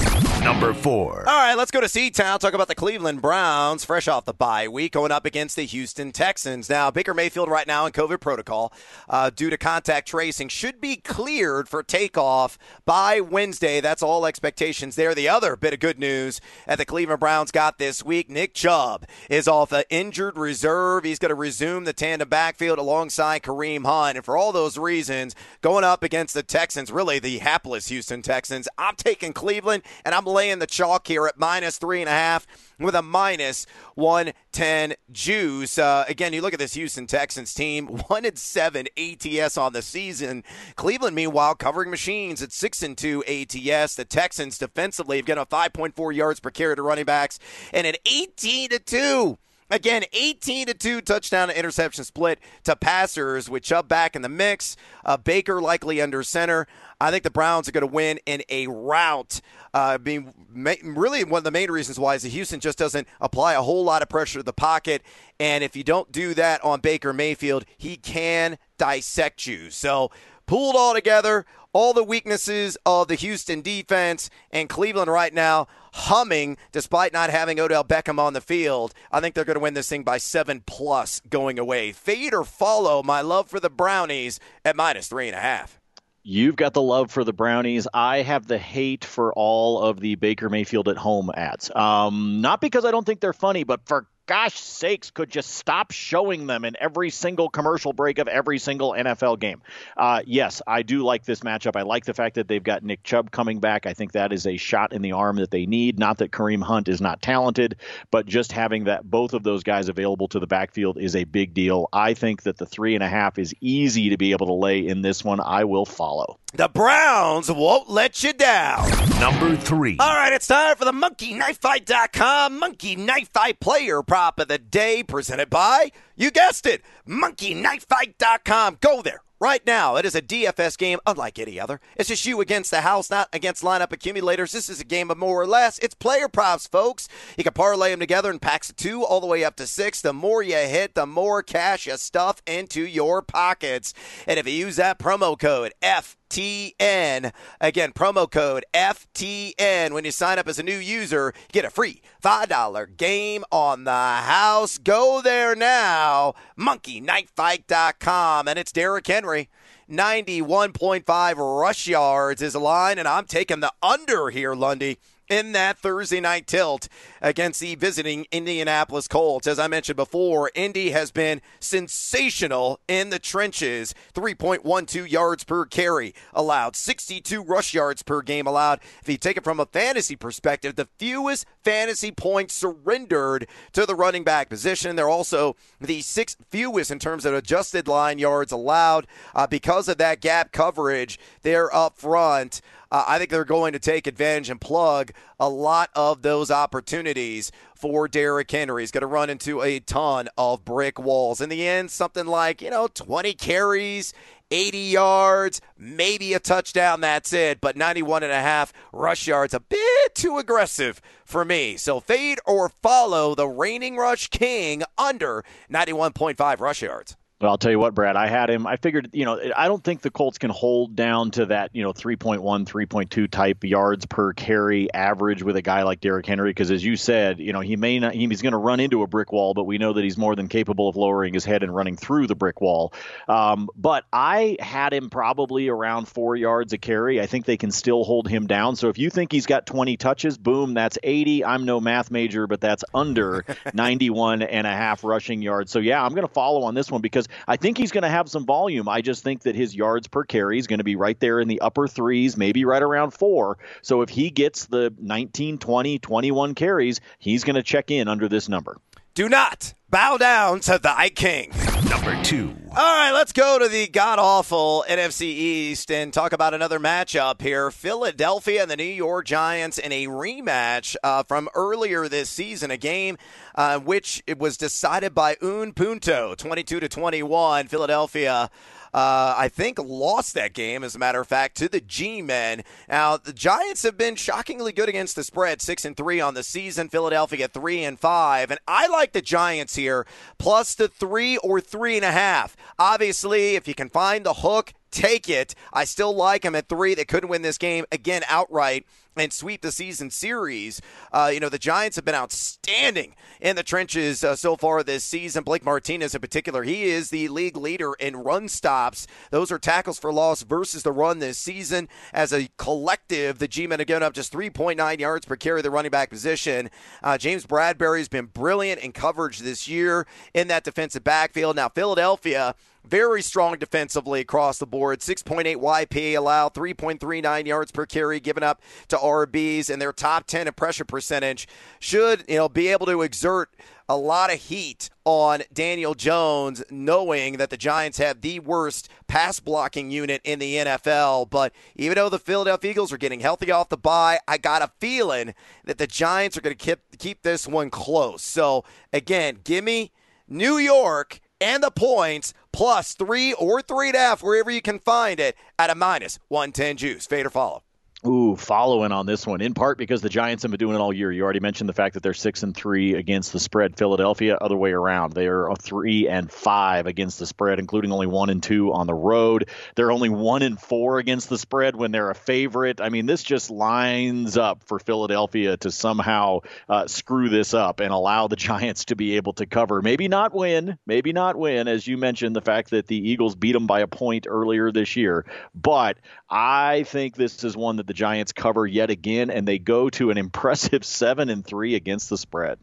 Number 0.42 0.72
four. 0.72 1.28
All 1.28 1.38
right, 1.38 1.54
let's 1.54 1.70
go 1.70 1.82
to 1.82 1.88
C-Town. 1.88 2.38
Talk 2.38 2.54
about 2.54 2.68
the 2.68 2.74
Cleveland 2.74 3.20
Browns, 3.20 3.84
fresh 3.84 4.08
off 4.08 4.24
the 4.24 4.32
bye 4.32 4.68
week, 4.68 4.92
going 4.92 5.12
up 5.12 5.26
against 5.26 5.56
the 5.56 5.64
Houston 5.64 6.12
Texans. 6.12 6.70
Now, 6.70 6.90
Baker 6.90 7.12
Mayfield 7.12 7.50
right 7.50 7.66
now 7.66 7.84
in 7.84 7.92
COVID 7.92 8.20
protocol 8.20 8.72
uh, 9.08 9.28
due 9.28 9.50
to 9.50 9.58
contact 9.58 10.08
tracing 10.08 10.48
should 10.48 10.80
be 10.80 10.96
cleared 10.96 11.68
for 11.68 11.82
takeoff 11.82 12.58
by 12.86 13.20
Wednesday. 13.20 13.82
That's 13.82 14.02
all 14.02 14.24
expectations 14.24 14.96
there. 14.96 15.14
The 15.14 15.28
other 15.28 15.56
bit 15.56 15.74
of 15.74 15.80
good 15.80 15.98
news 15.98 16.40
that 16.66 16.78
the 16.78 16.86
Cleveland 16.86 17.20
Browns 17.20 17.50
got 17.50 17.78
this 17.78 18.02
week: 18.02 18.30
Nick 18.30 18.54
Chubb 18.54 19.06
is 19.28 19.46
off 19.46 19.68
the 19.68 19.84
injured 19.90 20.38
reserve. 20.38 21.04
He's 21.04 21.18
going 21.18 21.30
to 21.30 21.34
resume 21.34 21.84
the 21.84 21.92
tandem 21.92 22.30
backfield 22.30 22.78
alongside 22.78 23.42
Kareem 23.42 23.84
Hunt, 23.84 24.16
and 24.16 24.24
for 24.24 24.38
all 24.38 24.52
those 24.52 24.78
reasons, 24.78 25.34
going 25.60 25.84
up 25.84 26.02
against 26.02 26.32
the 26.32 26.42
Texans, 26.42 26.89
really 26.90 27.18
the 27.18 27.38
hapless 27.38 27.88
Houston 27.88 28.22
Texans. 28.22 28.68
I'm 28.78 28.96
taking 28.96 29.32
Cleveland, 29.32 29.82
and 30.04 30.14
I'm 30.14 30.24
laying 30.24 30.58
the 30.58 30.66
chalk 30.66 31.06
here 31.06 31.26
at 31.26 31.38
minus 31.38 31.78
three 31.78 32.00
and 32.00 32.08
a 32.08 32.12
half 32.12 32.46
with 32.78 32.94
a 32.94 33.02
minus 33.02 33.66
110 33.94 34.94
juice. 35.12 35.78
Uh, 35.78 36.04
again, 36.08 36.32
you 36.32 36.42
look 36.42 36.52
at 36.52 36.58
this 36.58 36.74
Houston 36.74 37.06
Texans 37.06 37.54
team, 37.54 37.86
one 38.06 38.24
and 38.24 38.38
seven 38.38 38.86
ATS 38.96 39.56
on 39.56 39.72
the 39.72 39.82
season. 39.82 40.44
Cleveland, 40.76 41.14
meanwhile, 41.16 41.54
covering 41.54 41.90
machines 41.90 42.42
at 42.42 42.52
six 42.52 42.82
and 42.82 42.96
two 42.96 43.22
ATS. 43.24 43.94
The 43.94 44.06
Texans 44.08 44.58
defensively 44.58 45.16
have 45.18 45.26
gotten 45.26 45.42
a 45.42 45.46
5.4 45.46 46.14
yards 46.14 46.40
per 46.40 46.50
carry 46.50 46.76
to 46.76 46.82
running 46.82 47.04
backs 47.04 47.38
and 47.72 47.86
an 47.86 47.94
18 48.06 48.70
to 48.70 48.78
two 48.78 49.38
Again, 49.70 50.04
18 50.12 50.66
to 50.66 50.74
2 50.74 51.00
touchdown 51.00 51.48
to 51.48 51.58
interception 51.58 52.04
split 52.04 52.40
to 52.64 52.74
passers 52.74 53.48
with 53.48 53.62
Chubb 53.62 53.86
back 53.86 54.16
in 54.16 54.22
the 54.22 54.28
mix. 54.28 54.76
Uh, 55.04 55.16
Baker 55.16 55.60
likely 55.60 56.00
under 56.00 56.22
center. 56.22 56.66
I 57.00 57.10
think 57.10 57.22
the 57.22 57.30
Browns 57.30 57.68
are 57.68 57.72
going 57.72 57.86
to 57.86 57.92
win 57.92 58.18
in 58.26 58.42
a 58.48 58.66
rout. 58.66 59.40
Uh, 59.72 59.96
being 59.96 60.34
ma- 60.52 60.74
really 60.82 61.22
one 61.22 61.38
of 61.38 61.44
the 61.44 61.50
main 61.50 61.70
reasons 61.70 61.98
why 61.98 62.16
is 62.16 62.22
that 62.22 62.30
Houston 62.30 62.58
just 62.58 62.78
doesn't 62.78 63.06
apply 63.20 63.54
a 63.54 63.62
whole 63.62 63.84
lot 63.84 64.02
of 64.02 64.08
pressure 64.08 64.40
to 64.40 64.42
the 64.42 64.52
pocket, 64.52 65.02
and 65.38 65.62
if 65.62 65.76
you 65.76 65.84
don't 65.84 66.10
do 66.10 66.34
that 66.34 66.62
on 66.64 66.80
Baker 66.80 67.12
Mayfield, 67.12 67.64
he 67.78 67.96
can 67.96 68.58
dissect 68.76 69.46
you. 69.46 69.70
So 69.70 70.10
pulled 70.46 70.74
all 70.74 70.92
together, 70.94 71.46
all 71.72 71.92
the 71.92 72.04
weaknesses 72.04 72.76
of 72.84 73.08
the 73.08 73.14
Houston 73.14 73.60
defense 73.60 74.30
and 74.50 74.68
Cleveland 74.68 75.10
right 75.10 75.32
now 75.32 75.66
humming 75.92 76.56
despite 76.72 77.12
not 77.12 77.30
having 77.30 77.58
Odell 77.60 77.84
Beckham 77.84 78.18
on 78.18 78.32
the 78.32 78.40
field. 78.40 78.92
I 79.10 79.20
think 79.20 79.34
they're 79.34 79.44
going 79.44 79.54
to 79.54 79.60
win 79.60 79.74
this 79.74 79.88
thing 79.88 80.02
by 80.02 80.18
seven 80.18 80.62
plus 80.66 81.20
going 81.28 81.58
away. 81.58 81.92
Fade 81.92 82.34
or 82.34 82.44
follow 82.44 83.02
my 83.02 83.20
love 83.20 83.48
for 83.48 83.60
the 83.60 83.70
Brownies 83.70 84.40
at 84.64 84.76
minus 84.76 85.08
three 85.08 85.28
and 85.28 85.36
a 85.36 85.40
half. 85.40 85.80
You've 86.22 86.56
got 86.56 86.74
the 86.74 86.82
love 86.82 87.10
for 87.10 87.24
the 87.24 87.32
brownies. 87.32 87.88
I 87.94 88.18
have 88.18 88.46
the 88.46 88.58
hate 88.58 89.06
for 89.06 89.32
all 89.32 89.80
of 89.80 90.00
the 90.00 90.16
Baker 90.16 90.50
Mayfield 90.50 90.86
at 90.88 90.98
home 90.98 91.30
ads. 91.34 91.74
Um, 91.74 92.42
not 92.42 92.60
because 92.60 92.84
I 92.84 92.90
don't 92.90 93.06
think 93.06 93.20
they're 93.20 93.32
funny, 93.32 93.64
but 93.64 93.80
for 93.86 94.06
gosh 94.30 94.60
sakes, 94.60 95.10
could 95.10 95.28
just 95.28 95.50
stop 95.50 95.90
showing 95.90 96.46
them 96.46 96.64
in 96.64 96.76
every 96.78 97.10
single 97.10 97.48
commercial 97.48 97.92
break 97.92 98.20
of 98.20 98.28
every 98.28 98.60
single 98.60 98.92
NFL 98.92 99.40
game. 99.40 99.60
Uh, 99.96 100.22
yes, 100.24 100.62
I 100.68 100.82
do 100.82 101.02
like 101.02 101.24
this 101.24 101.40
matchup. 101.40 101.74
I 101.74 101.82
like 101.82 102.04
the 102.04 102.14
fact 102.14 102.36
that 102.36 102.46
they've 102.46 102.62
got 102.62 102.84
Nick 102.84 103.02
Chubb 103.02 103.32
coming 103.32 103.58
back. 103.58 103.86
I 103.86 103.92
think 103.92 104.12
that 104.12 104.32
is 104.32 104.46
a 104.46 104.56
shot 104.56 104.92
in 104.92 105.02
the 105.02 105.10
arm 105.10 105.38
that 105.38 105.50
they 105.50 105.66
need. 105.66 105.98
Not 105.98 106.18
that 106.18 106.30
Kareem 106.30 106.62
Hunt 106.62 106.88
is 106.88 107.00
not 107.00 107.20
talented, 107.20 107.74
but 108.12 108.24
just 108.26 108.52
having 108.52 108.84
that 108.84 109.02
both 109.02 109.34
of 109.34 109.42
those 109.42 109.64
guys 109.64 109.88
available 109.88 110.28
to 110.28 110.38
the 110.38 110.46
backfield 110.46 110.96
is 110.96 111.16
a 111.16 111.24
big 111.24 111.52
deal. 111.52 111.88
I 111.92 112.14
think 112.14 112.44
that 112.44 112.56
the 112.56 112.66
three 112.66 112.94
and 112.94 113.02
a 113.02 113.08
half 113.08 113.36
is 113.36 113.52
easy 113.60 114.10
to 114.10 114.16
be 114.16 114.30
able 114.30 114.46
to 114.46 114.54
lay 114.54 114.86
in 114.86 115.02
this 115.02 115.24
one. 115.24 115.40
I 115.40 115.64
will 115.64 115.86
follow. 115.86 116.38
The 116.52 116.68
Browns 116.68 117.50
won't 117.50 117.88
let 117.88 118.24
you 118.24 118.32
down. 118.32 118.90
Number 119.20 119.54
three. 119.56 119.96
All 120.00 120.16
right, 120.16 120.32
it's 120.32 120.48
time 120.48 120.74
for 120.74 120.84
the 120.84 120.92
MonkeyKnifeFight.com 120.92 122.58
Monkey 122.58 122.96
Knife 122.96 123.30
Fight 123.30 123.60
Player 123.60 124.02
Prop 124.02 124.40
of 124.40 124.48
the 124.48 124.58
Day, 124.58 125.04
presented 125.04 125.48
by 125.48 125.92
You 126.16 126.32
guessed 126.32 126.66
it, 126.66 126.82
monkeyknifefight.com. 127.06 128.78
Go 128.80 129.00
there 129.00 129.22
right 129.38 129.64
now. 129.64 129.94
It 129.94 130.04
is 130.04 130.16
a 130.16 130.22
DFS 130.22 130.76
game 130.76 130.98
unlike 131.06 131.38
any 131.38 131.60
other. 131.60 131.80
It's 131.96 132.08
just 132.08 132.26
you 132.26 132.40
against 132.40 132.72
the 132.72 132.80
house, 132.80 133.10
not 133.10 133.28
against 133.32 133.62
lineup 133.62 133.92
accumulators. 133.92 134.50
This 134.52 134.68
is 134.68 134.80
a 134.80 134.84
game 134.84 135.10
of 135.10 135.18
more 135.18 135.40
or 135.40 135.46
less. 135.46 135.78
It's 135.78 135.94
player 135.94 136.28
props, 136.28 136.66
folks. 136.66 137.08
You 137.38 137.44
can 137.44 137.52
parlay 137.52 137.90
them 137.90 138.00
together 138.00 138.30
in 138.30 138.40
packs 138.40 138.70
of 138.70 138.76
two 138.76 139.04
all 139.04 139.20
the 139.20 139.26
way 139.26 139.44
up 139.44 139.54
to 139.56 139.66
six. 139.68 140.00
The 140.00 140.12
more 140.12 140.42
you 140.42 140.56
hit, 140.56 140.94
the 140.94 141.06
more 141.06 141.42
cash 141.42 141.86
you 141.86 141.96
stuff 141.96 142.42
into 142.46 142.84
your 142.84 143.22
pockets. 143.22 143.94
And 144.26 144.38
if 144.38 144.48
you 144.48 144.54
use 144.54 144.76
that 144.76 144.98
promo 144.98 145.38
code 145.38 145.72
F 145.80 146.16
FTN. 146.30 147.32
Again, 147.60 147.92
promo 147.92 148.30
code 148.30 148.64
FTN. 148.72 149.92
When 149.92 150.04
you 150.04 150.10
sign 150.10 150.38
up 150.38 150.48
as 150.48 150.58
a 150.58 150.62
new 150.62 150.76
user, 150.76 151.34
get 151.52 151.64
a 151.64 151.70
free 151.70 152.02
$5 152.22 152.96
game 152.96 153.44
on 153.50 153.84
the 153.84 153.90
house. 153.90 154.78
Go 154.78 155.20
there 155.22 155.54
now, 155.54 156.34
monkeyknifefight.com. 156.58 158.48
And 158.48 158.58
it's 158.58 158.72
Derrick 158.72 159.06
Henry. 159.06 159.48
91.5 159.90 161.60
rush 161.60 161.88
yards 161.88 162.42
is 162.42 162.54
a 162.54 162.60
line, 162.60 162.96
and 162.96 163.08
I'm 163.08 163.24
taking 163.24 163.58
the 163.58 163.72
under 163.82 164.30
here, 164.30 164.54
Lundy 164.54 164.98
in 165.30 165.52
that 165.52 165.78
Thursday 165.78 166.20
night 166.20 166.46
tilt 166.46 166.88
against 167.22 167.60
the 167.60 167.76
visiting 167.76 168.26
Indianapolis 168.32 169.08
Colts. 169.08 169.46
As 169.46 169.58
I 169.58 169.68
mentioned 169.68 169.96
before, 169.96 170.50
Indy 170.54 170.90
has 170.90 171.12
been 171.12 171.40
sensational 171.60 172.80
in 172.88 173.10
the 173.10 173.20
trenches. 173.20 173.94
3.12 174.14 175.10
yards 175.10 175.44
per 175.44 175.64
carry 175.64 176.14
allowed, 176.34 176.74
62 176.74 177.42
rush 177.42 177.72
yards 177.72 178.02
per 178.02 178.20
game 178.20 178.46
allowed. 178.46 178.80
If 179.00 179.08
you 179.08 179.16
take 179.16 179.36
it 179.36 179.44
from 179.44 179.60
a 179.60 179.66
fantasy 179.66 180.16
perspective, 180.16 180.74
the 180.74 180.88
fewest 180.98 181.46
fantasy 181.62 182.10
points 182.10 182.52
surrendered 182.54 183.46
to 183.72 183.86
the 183.86 183.94
running 183.94 184.24
back 184.24 184.48
position. 184.48 184.96
They're 184.96 185.08
also 185.08 185.54
the 185.80 186.00
sixth 186.00 186.38
fewest 186.50 186.90
in 186.90 186.98
terms 186.98 187.24
of 187.24 187.34
adjusted 187.34 187.86
line 187.86 188.18
yards 188.18 188.50
allowed. 188.50 189.06
Uh, 189.34 189.46
because 189.46 189.88
of 189.88 189.98
that 189.98 190.20
gap 190.20 190.50
coverage, 190.50 191.18
they're 191.42 191.74
up 191.74 191.96
front. 191.96 192.60
Uh, 192.92 193.04
I 193.06 193.18
think 193.18 193.30
they're 193.30 193.44
going 193.44 193.72
to 193.72 193.78
take 193.78 194.06
advantage 194.06 194.50
and 194.50 194.60
plug 194.60 195.12
a 195.38 195.48
lot 195.48 195.90
of 195.94 196.22
those 196.22 196.50
opportunities 196.50 197.52
for 197.74 198.08
Derrick 198.08 198.50
Henry. 198.50 198.82
He's 198.82 198.90
going 198.90 199.02
to 199.02 199.06
run 199.06 199.30
into 199.30 199.62
a 199.62 199.78
ton 199.80 200.28
of 200.36 200.64
brick 200.64 200.98
walls. 200.98 201.40
In 201.40 201.48
the 201.48 201.66
end, 201.66 201.90
something 201.90 202.26
like, 202.26 202.60
you 202.60 202.70
know, 202.70 202.88
20 202.88 203.32
carries, 203.34 204.12
80 204.50 204.78
yards, 204.78 205.60
maybe 205.78 206.34
a 206.34 206.40
touchdown. 206.40 207.00
That's 207.00 207.32
it. 207.32 207.60
But 207.60 207.76
91 207.76 208.24
and 208.24 208.32
a 208.32 208.40
half 208.40 208.72
rush 208.92 209.26
yards, 209.26 209.54
a 209.54 209.60
bit 209.60 210.14
too 210.14 210.38
aggressive 210.38 211.00
for 211.24 211.44
me. 211.44 211.76
So 211.76 212.00
fade 212.00 212.38
or 212.44 212.68
follow 212.68 213.36
the 213.36 213.48
reigning 213.48 213.96
rush 213.96 214.28
king 214.28 214.82
under 214.98 215.44
91.5 215.70 216.60
rush 216.60 216.82
yards. 216.82 217.16
Well, 217.40 217.52
I'll 217.52 217.58
tell 217.58 217.70
you 217.70 217.78
what, 217.78 217.94
Brad, 217.94 218.16
I 218.16 218.26
had 218.26 218.50
him. 218.50 218.66
I 218.66 218.76
figured, 218.76 219.08
you 219.14 219.24
know, 219.24 219.40
I 219.56 219.66
don't 219.66 219.82
think 219.82 220.02
the 220.02 220.10
Colts 220.10 220.36
can 220.36 220.50
hold 220.50 220.94
down 220.94 221.30
to 221.32 221.46
that, 221.46 221.70
you 221.72 221.82
know, 221.82 221.94
3.1, 221.94 222.38
3.2 222.66 223.30
type 223.30 223.64
yards 223.64 224.04
per 224.04 224.34
carry 224.34 224.92
average 224.92 225.42
with 225.42 225.56
a 225.56 225.62
guy 225.62 225.84
like 225.84 226.00
Derrick 226.00 226.26
Henry 226.26 226.50
because, 226.50 226.70
as 226.70 226.84
you 226.84 226.96
said, 226.96 227.38
you 227.38 227.54
know, 227.54 227.60
he 227.60 227.76
may 227.76 227.98
not, 227.98 228.12
he's 228.12 228.42
going 228.42 228.52
to 228.52 228.58
run 228.58 228.78
into 228.78 229.02
a 229.02 229.06
brick 229.06 229.32
wall, 229.32 229.54
but 229.54 229.64
we 229.64 229.78
know 229.78 229.94
that 229.94 230.04
he's 230.04 230.18
more 230.18 230.36
than 230.36 230.48
capable 230.48 230.86
of 230.86 230.96
lowering 230.96 231.32
his 231.32 231.46
head 231.46 231.62
and 231.62 231.74
running 231.74 231.96
through 231.96 232.26
the 232.26 232.34
brick 232.34 232.60
wall. 232.60 232.92
Um, 233.26 233.70
but 233.74 234.04
I 234.12 234.58
had 234.60 234.92
him 234.92 235.08
probably 235.08 235.68
around 235.68 236.08
four 236.08 236.36
yards 236.36 236.74
a 236.74 236.78
carry. 236.78 237.22
I 237.22 237.26
think 237.26 237.46
they 237.46 237.56
can 237.56 237.70
still 237.70 238.04
hold 238.04 238.28
him 238.28 238.48
down. 238.48 238.76
So 238.76 238.90
if 238.90 238.98
you 238.98 239.08
think 239.08 239.32
he's 239.32 239.46
got 239.46 239.64
20 239.64 239.96
touches, 239.96 240.36
boom, 240.36 240.74
that's 240.74 240.98
80. 241.02 241.46
I'm 241.46 241.64
no 241.64 241.80
math 241.80 242.10
major, 242.10 242.46
but 242.46 242.60
that's 242.60 242.84
under 242.92 243.46
91 243.72 244.42
and 244.42 244.66
a 244.66 244.70
half 244.70 245.04
rushing 245.04 245.40
yards. 245.40 245.72
So 245.72 245.78
yeah, 245.78 246.04
I'm 246.04 246.12
going 246.12 246.28
to 246.28 246.34
follow 246.34 246.64
on 246.64 246.74
this 246.74 246.90
one 246.90 247.00
because 247.00 247.28
I 247.46 247.56
think 247.56 247.78
he's 247.78 247.92
going 247.92 248.02
to 248.02 248.08
have 248.08 248.28
some 248.28 248.46
volume. 248.46 248.88
I 248.88 249.00
just 249.00 249.22
think 249.22 249.42
that 249.42 249.54
his 249.54 249.74
yards 249.74 250.08
per 250.08 250.24
carry 250.24 250.58
is 250.58 250.66
going 250.66 250.78
to 250.78 250.84
be 250.84 250.96
right 250.96 251.18
there 251.20 251.40
in 251.40 251.48
the 251.48 251.60
upper 251.60 251.88
threes, 251.88 252.36
maybe 252.36 252.64
right 252.64 252.82
around 252.82 253.12
four. 253.12 253.58
So 253.82 254.02
if 254.02 254.08
he 254.08 254.30
gets 254.30 254.66
the 254.66 254.92
19, 254.98 255.58
20, 255.58 255.98
21 255.98 256.54
carries, 256.54 257.00
he's 257.18 257.44
going 257.44 257.56
to 257.56 257.62
check 257.62 257.90
in 257.90 258.08
under 258.08 258.28
this 258.28 258.48
number. 258.48 258.76
Do 259.14 259.28
not 259.28 259.74
bow 259.90 260.16
down 260.16 260.60
to 260.60 260.78
thy 260.78 261.08
king. 261.08 261.50
Number 261.88 262.22
two. 262.22 262.54
All 262.70 262.96
right, 262.96 263.10
let's 263.10 263.32
go 263.32 263.58
to 263.58 263.68
the 263.68 263.88
god 263.88 264.20
awful 264.20 264.84
NFC 264.88 265.22
East 265.22 265.90
and 265.90 266.12
talk 266.12 266.32
about 266.32 266.54
another 266.54 266.78
matchup 266.78 267.42
here. 267.42 267.72
Philadelphia 267.72 268.62
and 268.62 268.70
the 268.70 268.76
New 268.76 268.84
York 268.84 269.26
Giants 269.26 269.76
in 269.76 269.90
a 269.90 270.06
rematch 270.06 270.94
uh, 271.02 271.24
from 271.24 271.48
earlier 271.54 272.08
this 272.08 272.30
season, 272.30 272.70
a 272.70 272.76
game 272.76 273.18
uh, 273.56 273.80
which 273.80 274.22
it 274.28 274.38
was 274.38 274.56
decided 274.56 275.14
by 275.14 275.36
un 275.42 275.72
punto, 275.72 276.36
22 276.36 276.78
to 276.80 276.88
21. 276.88 277.66
Philadelphia 277.66 278.50
uh, 278.92 279.34
I 279.36 279.48
think, 279.48 279.78
lost 279.78 280.34
that 280.34 280.52
game, 280.52 280.82
as 280.84 280.94
a 280.94 280.98
matter 280.98 281.20
of 281.20 281.28
fact, 281.28 281.56
to 281.58 281.68
the 281.68 281.80
G 281.80 282.22
Men. 282.22 282.62
Now, 282.88 283.16
the 283.16 283.32
Giants 283.32 283.82
have 283.82 283.96
been 283.96 284.16
shockingly 284.16 284.72
good 284.72 284.88
against 284.88 285.16
the 285.16 285.24
spread, 285.24 285.62
six 285.62 285.84
and 285.84 285.96
three 285.96 286.20
on 286.20 286.34
the 286.34 286.42
season. 286.42 286.88
Philadelphia 286.88 287.48
three 287.48 287.84
and 287.84 287.98
five, 287.98 288.50
and 288.50 288.60
I 288.66 288.86
like 288.86 289.12
the 289.12 289.22
Giants 289.22 289.76
here, 289.76 290.06
plus 290.38 290.74
the 290.74 290.88
three 290.88 291.36
or 291.38 291.60
three 291.60 291.96
and 291.96 292.04
a 292.04 292.12
half. 292.12 292.56
Obviously, 292.78 293.56
if 293.56 293.68
you 293.68 293.74
can 293.74 293.88
find 293.88 294.26
the 294.26 294.34
hook, 294.34 294.72
take 294.90 295.28
it. 295.28 295.54
I 295.72 295.84
still 295.84 296.14
like 296.14 296.42
them 296.42 296.54
at 296.54 296.68
three. 296.68 296.94
They 296.94 297.04
couldn't 297.04 297.30
win 297.30 297.42
this 297.42 297.58
game 297.58 297.84
again 297.92 298.22
outright 298.28 298.86
and 299.16 299.32
sweep 299.32 299.62
the 299.62 299.72
season 299.72 300.10
series. 300.10 300.80
Uh, 301.12 301.30
you 301.32 301.40
know, 301.40 301.48
the 301.48 301.58
Giants 301.58 301.96
have 301.96 302.04
been 302.04 302.14
outstanding 302.14 303.14
in 303.40 303.56
the 303.56 303.62
trenches 303.62 304.22
uh, 304.22 304.36
so 304.36 304.56
far 304.56 304.82
this 304.82 305.04
season. 305.04 305.44
Blake 305.44 305.64
Martinez, 305.64 306.14
in 306.14 306.20
particular, 306.20 306.62
he 306.62 306.84
is 306.84 307.10
the 307.10 307.28
league 307.28 307.56
leader 307.56 307.94
in 307.94 308.16
run 308.16 308.48
stops. 308.48 309.06
Those 309.30 309.50
are 309.50 309.58
tackles 309.58 309.98
for 309.98 310.12
loss 310.12 310.42
versus 310.42 310.82
the 310.82 310.92
run 310.92 311.18
this 311.18 311.38
season. 311.38 311.88
As 312.12 312.32
a 312.32 312.48
collective, 312.56 313.38
the 313.38 313.48
G 313.48 313.66
men 313.66 313.80
have 313.80 313.88
given 313.88 314.02
up 314.02 314.14
just 314.14 314.32
3.9 314.32 314.98
yards 314.98 315.26
per 315.26 315.36
carry 315.36 315.62
the 315.62 315.70
running 315.70 315.90
back 315.90 316.10
position. 316.10 316.70
Uh, 317.02 317.18
James 317.18 317.46
Bradberry 317.46 317.98
has 317.98 318.08
been 318.08 318.26
brilliant 318.26 318.80
in 318.80 318.92
coverage 318.92 319.40
this 319.40 319.68
year 319.68 320.06
in 320.34 320.48
that 320.48 320.64
defensive 320.64 321.04
backfield. 321.04 321.56
Now, 321.56 321.68
Philadelphia 321.68 322.54
very 322.90 323.22
strong 323.22 323.56
defensively 323.56 324.20
across 324.20 324.58
the 324.58 324.66
board. 324.66 325.00
6.8 325.00 325.56
YPA 325.56 326.16
allowed, 326.16 326.54
3.39 326.54 327.46
yards 327.46 327.70
per 327.70 327.86
carry 327.86 328.20
given 328.20 328.42
up 328.42 328.60
to 328.88 328.96
RBs, 328.96 329.70
and 329.70 329.80
their 329.80 329.92
top 329.92 330.26
10 330.26 330.48
in 330.48 330.52
pressure 330.52 330.84
percentage 330.84 331.46
should 331.78 332.24
you 332.28 332.36
know 332.36 332.48
be 332.48 332.68
able 332.68 332.86
to 332.86 333.02
exert 333.02 333.50
a 333.88 333.96
lot 333.96 334.32
of 334.32 334.38
heat 334.38 334.88
on 335.04 335.42
Daniel 335.52 335.94
Jones, 335.94 336.62
knowing 336.70 337.38
that 337.38 337.50
the 337.50 337.56
Giants 337.56 337.98
have 337.98 338.20
the 338.20 338.38
worst 338.38 338.88
pass 339.08 339.40
blocking 339.40 339.90
unit 339.90 340.20
in 340.22 340.38
the 340.38 340.54
NFL. 340.56 341.28
But 341.28 341.52
even 341.74 341.96
though 341.96 342.08
the 342.08 342.20
Philadelphia 342.20 342.70
Eagles 342.70 342.92
are 342.92 342.98
getting 342.98 343.18
healthy 343.18 343.50
off 343.50 343.68
the 343.68 343.76
bye, 343.76 344.20
I 344.28 344.38
got 344.38 344.62
a 344.62 344.70
feeling 344.78 345.34
that 345.64 345.78
the 345.78 345.88
Giants 345.88 346.36
are 346.36 346.40
going 346.40 346.56
to 346.56 346.64
keep 346.64 346.78
keep 346.98 347.22
this 347.22 347.48
one 347.48 347.70
close. 347.70 348.22
So 348.22 348.64
again, 348.92 349.38
give 349.42 349.64
me 349.64 349.90
New 350.28 350.58
York 350.58 351.20
and 351.40 351.62
the 351.62 351.70
points 351.70 352.34
plus 352.52 352.94
three 352.94 353.32
or 353.34 353.62
three 353.62 353.88
and 353.88 353.96
a 353.96 353.98
half 353.98 354.22
wherever 354.22 354.50
you 354.50 354.62
can 354.62 354.78
find 354.78 355.18
it 355.20 355.36
at 355.58 355.70
a 355.70 355.74
minus 355.74 356.18
110 356.28 356.76
juice. 356.76 357.06
Fade 357.06 357.26
or 357.26 357.30
follow. 357.30 357.62
Ooh, 358.06 358.34
following 358.34 358.92
on 358.92 359.04
this 359.04 359.26
one, 359.26 359.42
in 359.42 359.52
part 359.52 359.76
because 359.76 360.00
the 360.00 360.08
Giants 360.08 360.42
have 360.42 360.50
been 360.50 360.58
doing 360.58 360.74
it 360.74 360.78
all 360.78 360.90
year. 360.90 361.12
You 361.12 361.22
already 361.22 361.40
mentioned 361.40 361.68
the 361.68 361.74
fact 361.74 361.92
that 361.94 362.02
they're 362.02 362.14
six 362.14 362.42
and 362.42 362.56
three 362.56 362.94
against 362.94 363.30
the 363.34 363.38
spread. 363.38 363.76
Philadelphia, 363.76 364.38
other 364.40 364.56
way 364.56 364.72
around. 364.72 365.12
They 365.12 365.26
are 365.26 365.54
three 365.56 366.08
and 366.08 366.32
five 366.32 366.86
against 366.86 367.18
the 367.18 367.26
spread, 367.26 367.58
including 367.58 367.92
only 367.92 368.06
one 368.06 368.30
and 368.30 368.42
two 368.42 368.72
on 368.72 368.86
the 368.86 368.94
road. 368.94 369.50
They're 369.76 369.92
only 369.92 370.08
one 370.08 370.40
and 370.40 370.58
four 370.58 370.98
against 370.98 371.28
the 371.28 371.36
spread 371.36 371.76
when 371.76 371.90
they're 371.90 372.08
a 372.08 372.14
favorite. 372.14 372.80
I 372.80 372.88
mean, 372.88 373.04
this 373.04 373.22
just 373.22 373.50
lines 373.50 374.38
up 374.38 374.64
for 374.64 374.78
Philadelphia 374.78 375.58
to 375.58 375.70
somehow 375.70 376.40
uh, 376.70 376.86
screw 376.86 377.28
this 377.28 377.52
up 377.52 377.80
and 377.80 377.92
allow 377.92 378.28
the 378.28 378.36
Giants 378.50 378.86
to 378.86 378.96
be 378.96 379.16
able 379.16 379.34
to 379.34 379.44
cover. 379.44 379.82
Maybe 379.82 380.08
not 380.08 380.32
win, 380.32 380.78
maybe 380.86 381.12
not 381.12 381.36
win, 381.36 381.68
as 381.68 381.86
you 381.86 381.98
mentioned, 381.98 382.34
the 382.34 382.40
fact 382.40 382.70
that 382.70 382.86
the 382.86 383.10
Eagles 383.10 383.34
beat 383.34 383.52
them 383.52 383.66
by 383.66 383.80
a 383.80 383.86
point 383.86 384.26
earlier 384.26 384.72
this 384.72 384.96
year. 384.96 385.26
But 385.54 385.98
I 386.30 386.84
think 386.84 387.16
this 387.16 387.44
is 387.44 387.58
one 387.58 387.76
that 387.76 387.89
the 387.90 387.94
Giants 387.94 388.32
cover 388.32 388.64
yet 388.68 388.88
again, 388.88 389.30
and 389.30 389.48
they 389.48 389.58
go 389.58 389.90
to 389.90 390.10
an 390.10 390.16
impressive 390.16 390.84
seven 390.84 391.28
and 391.28 391.44
three 391.44 391.74
against 391.74 392.08
the 392.08 392.16
spread. 392.16 392.60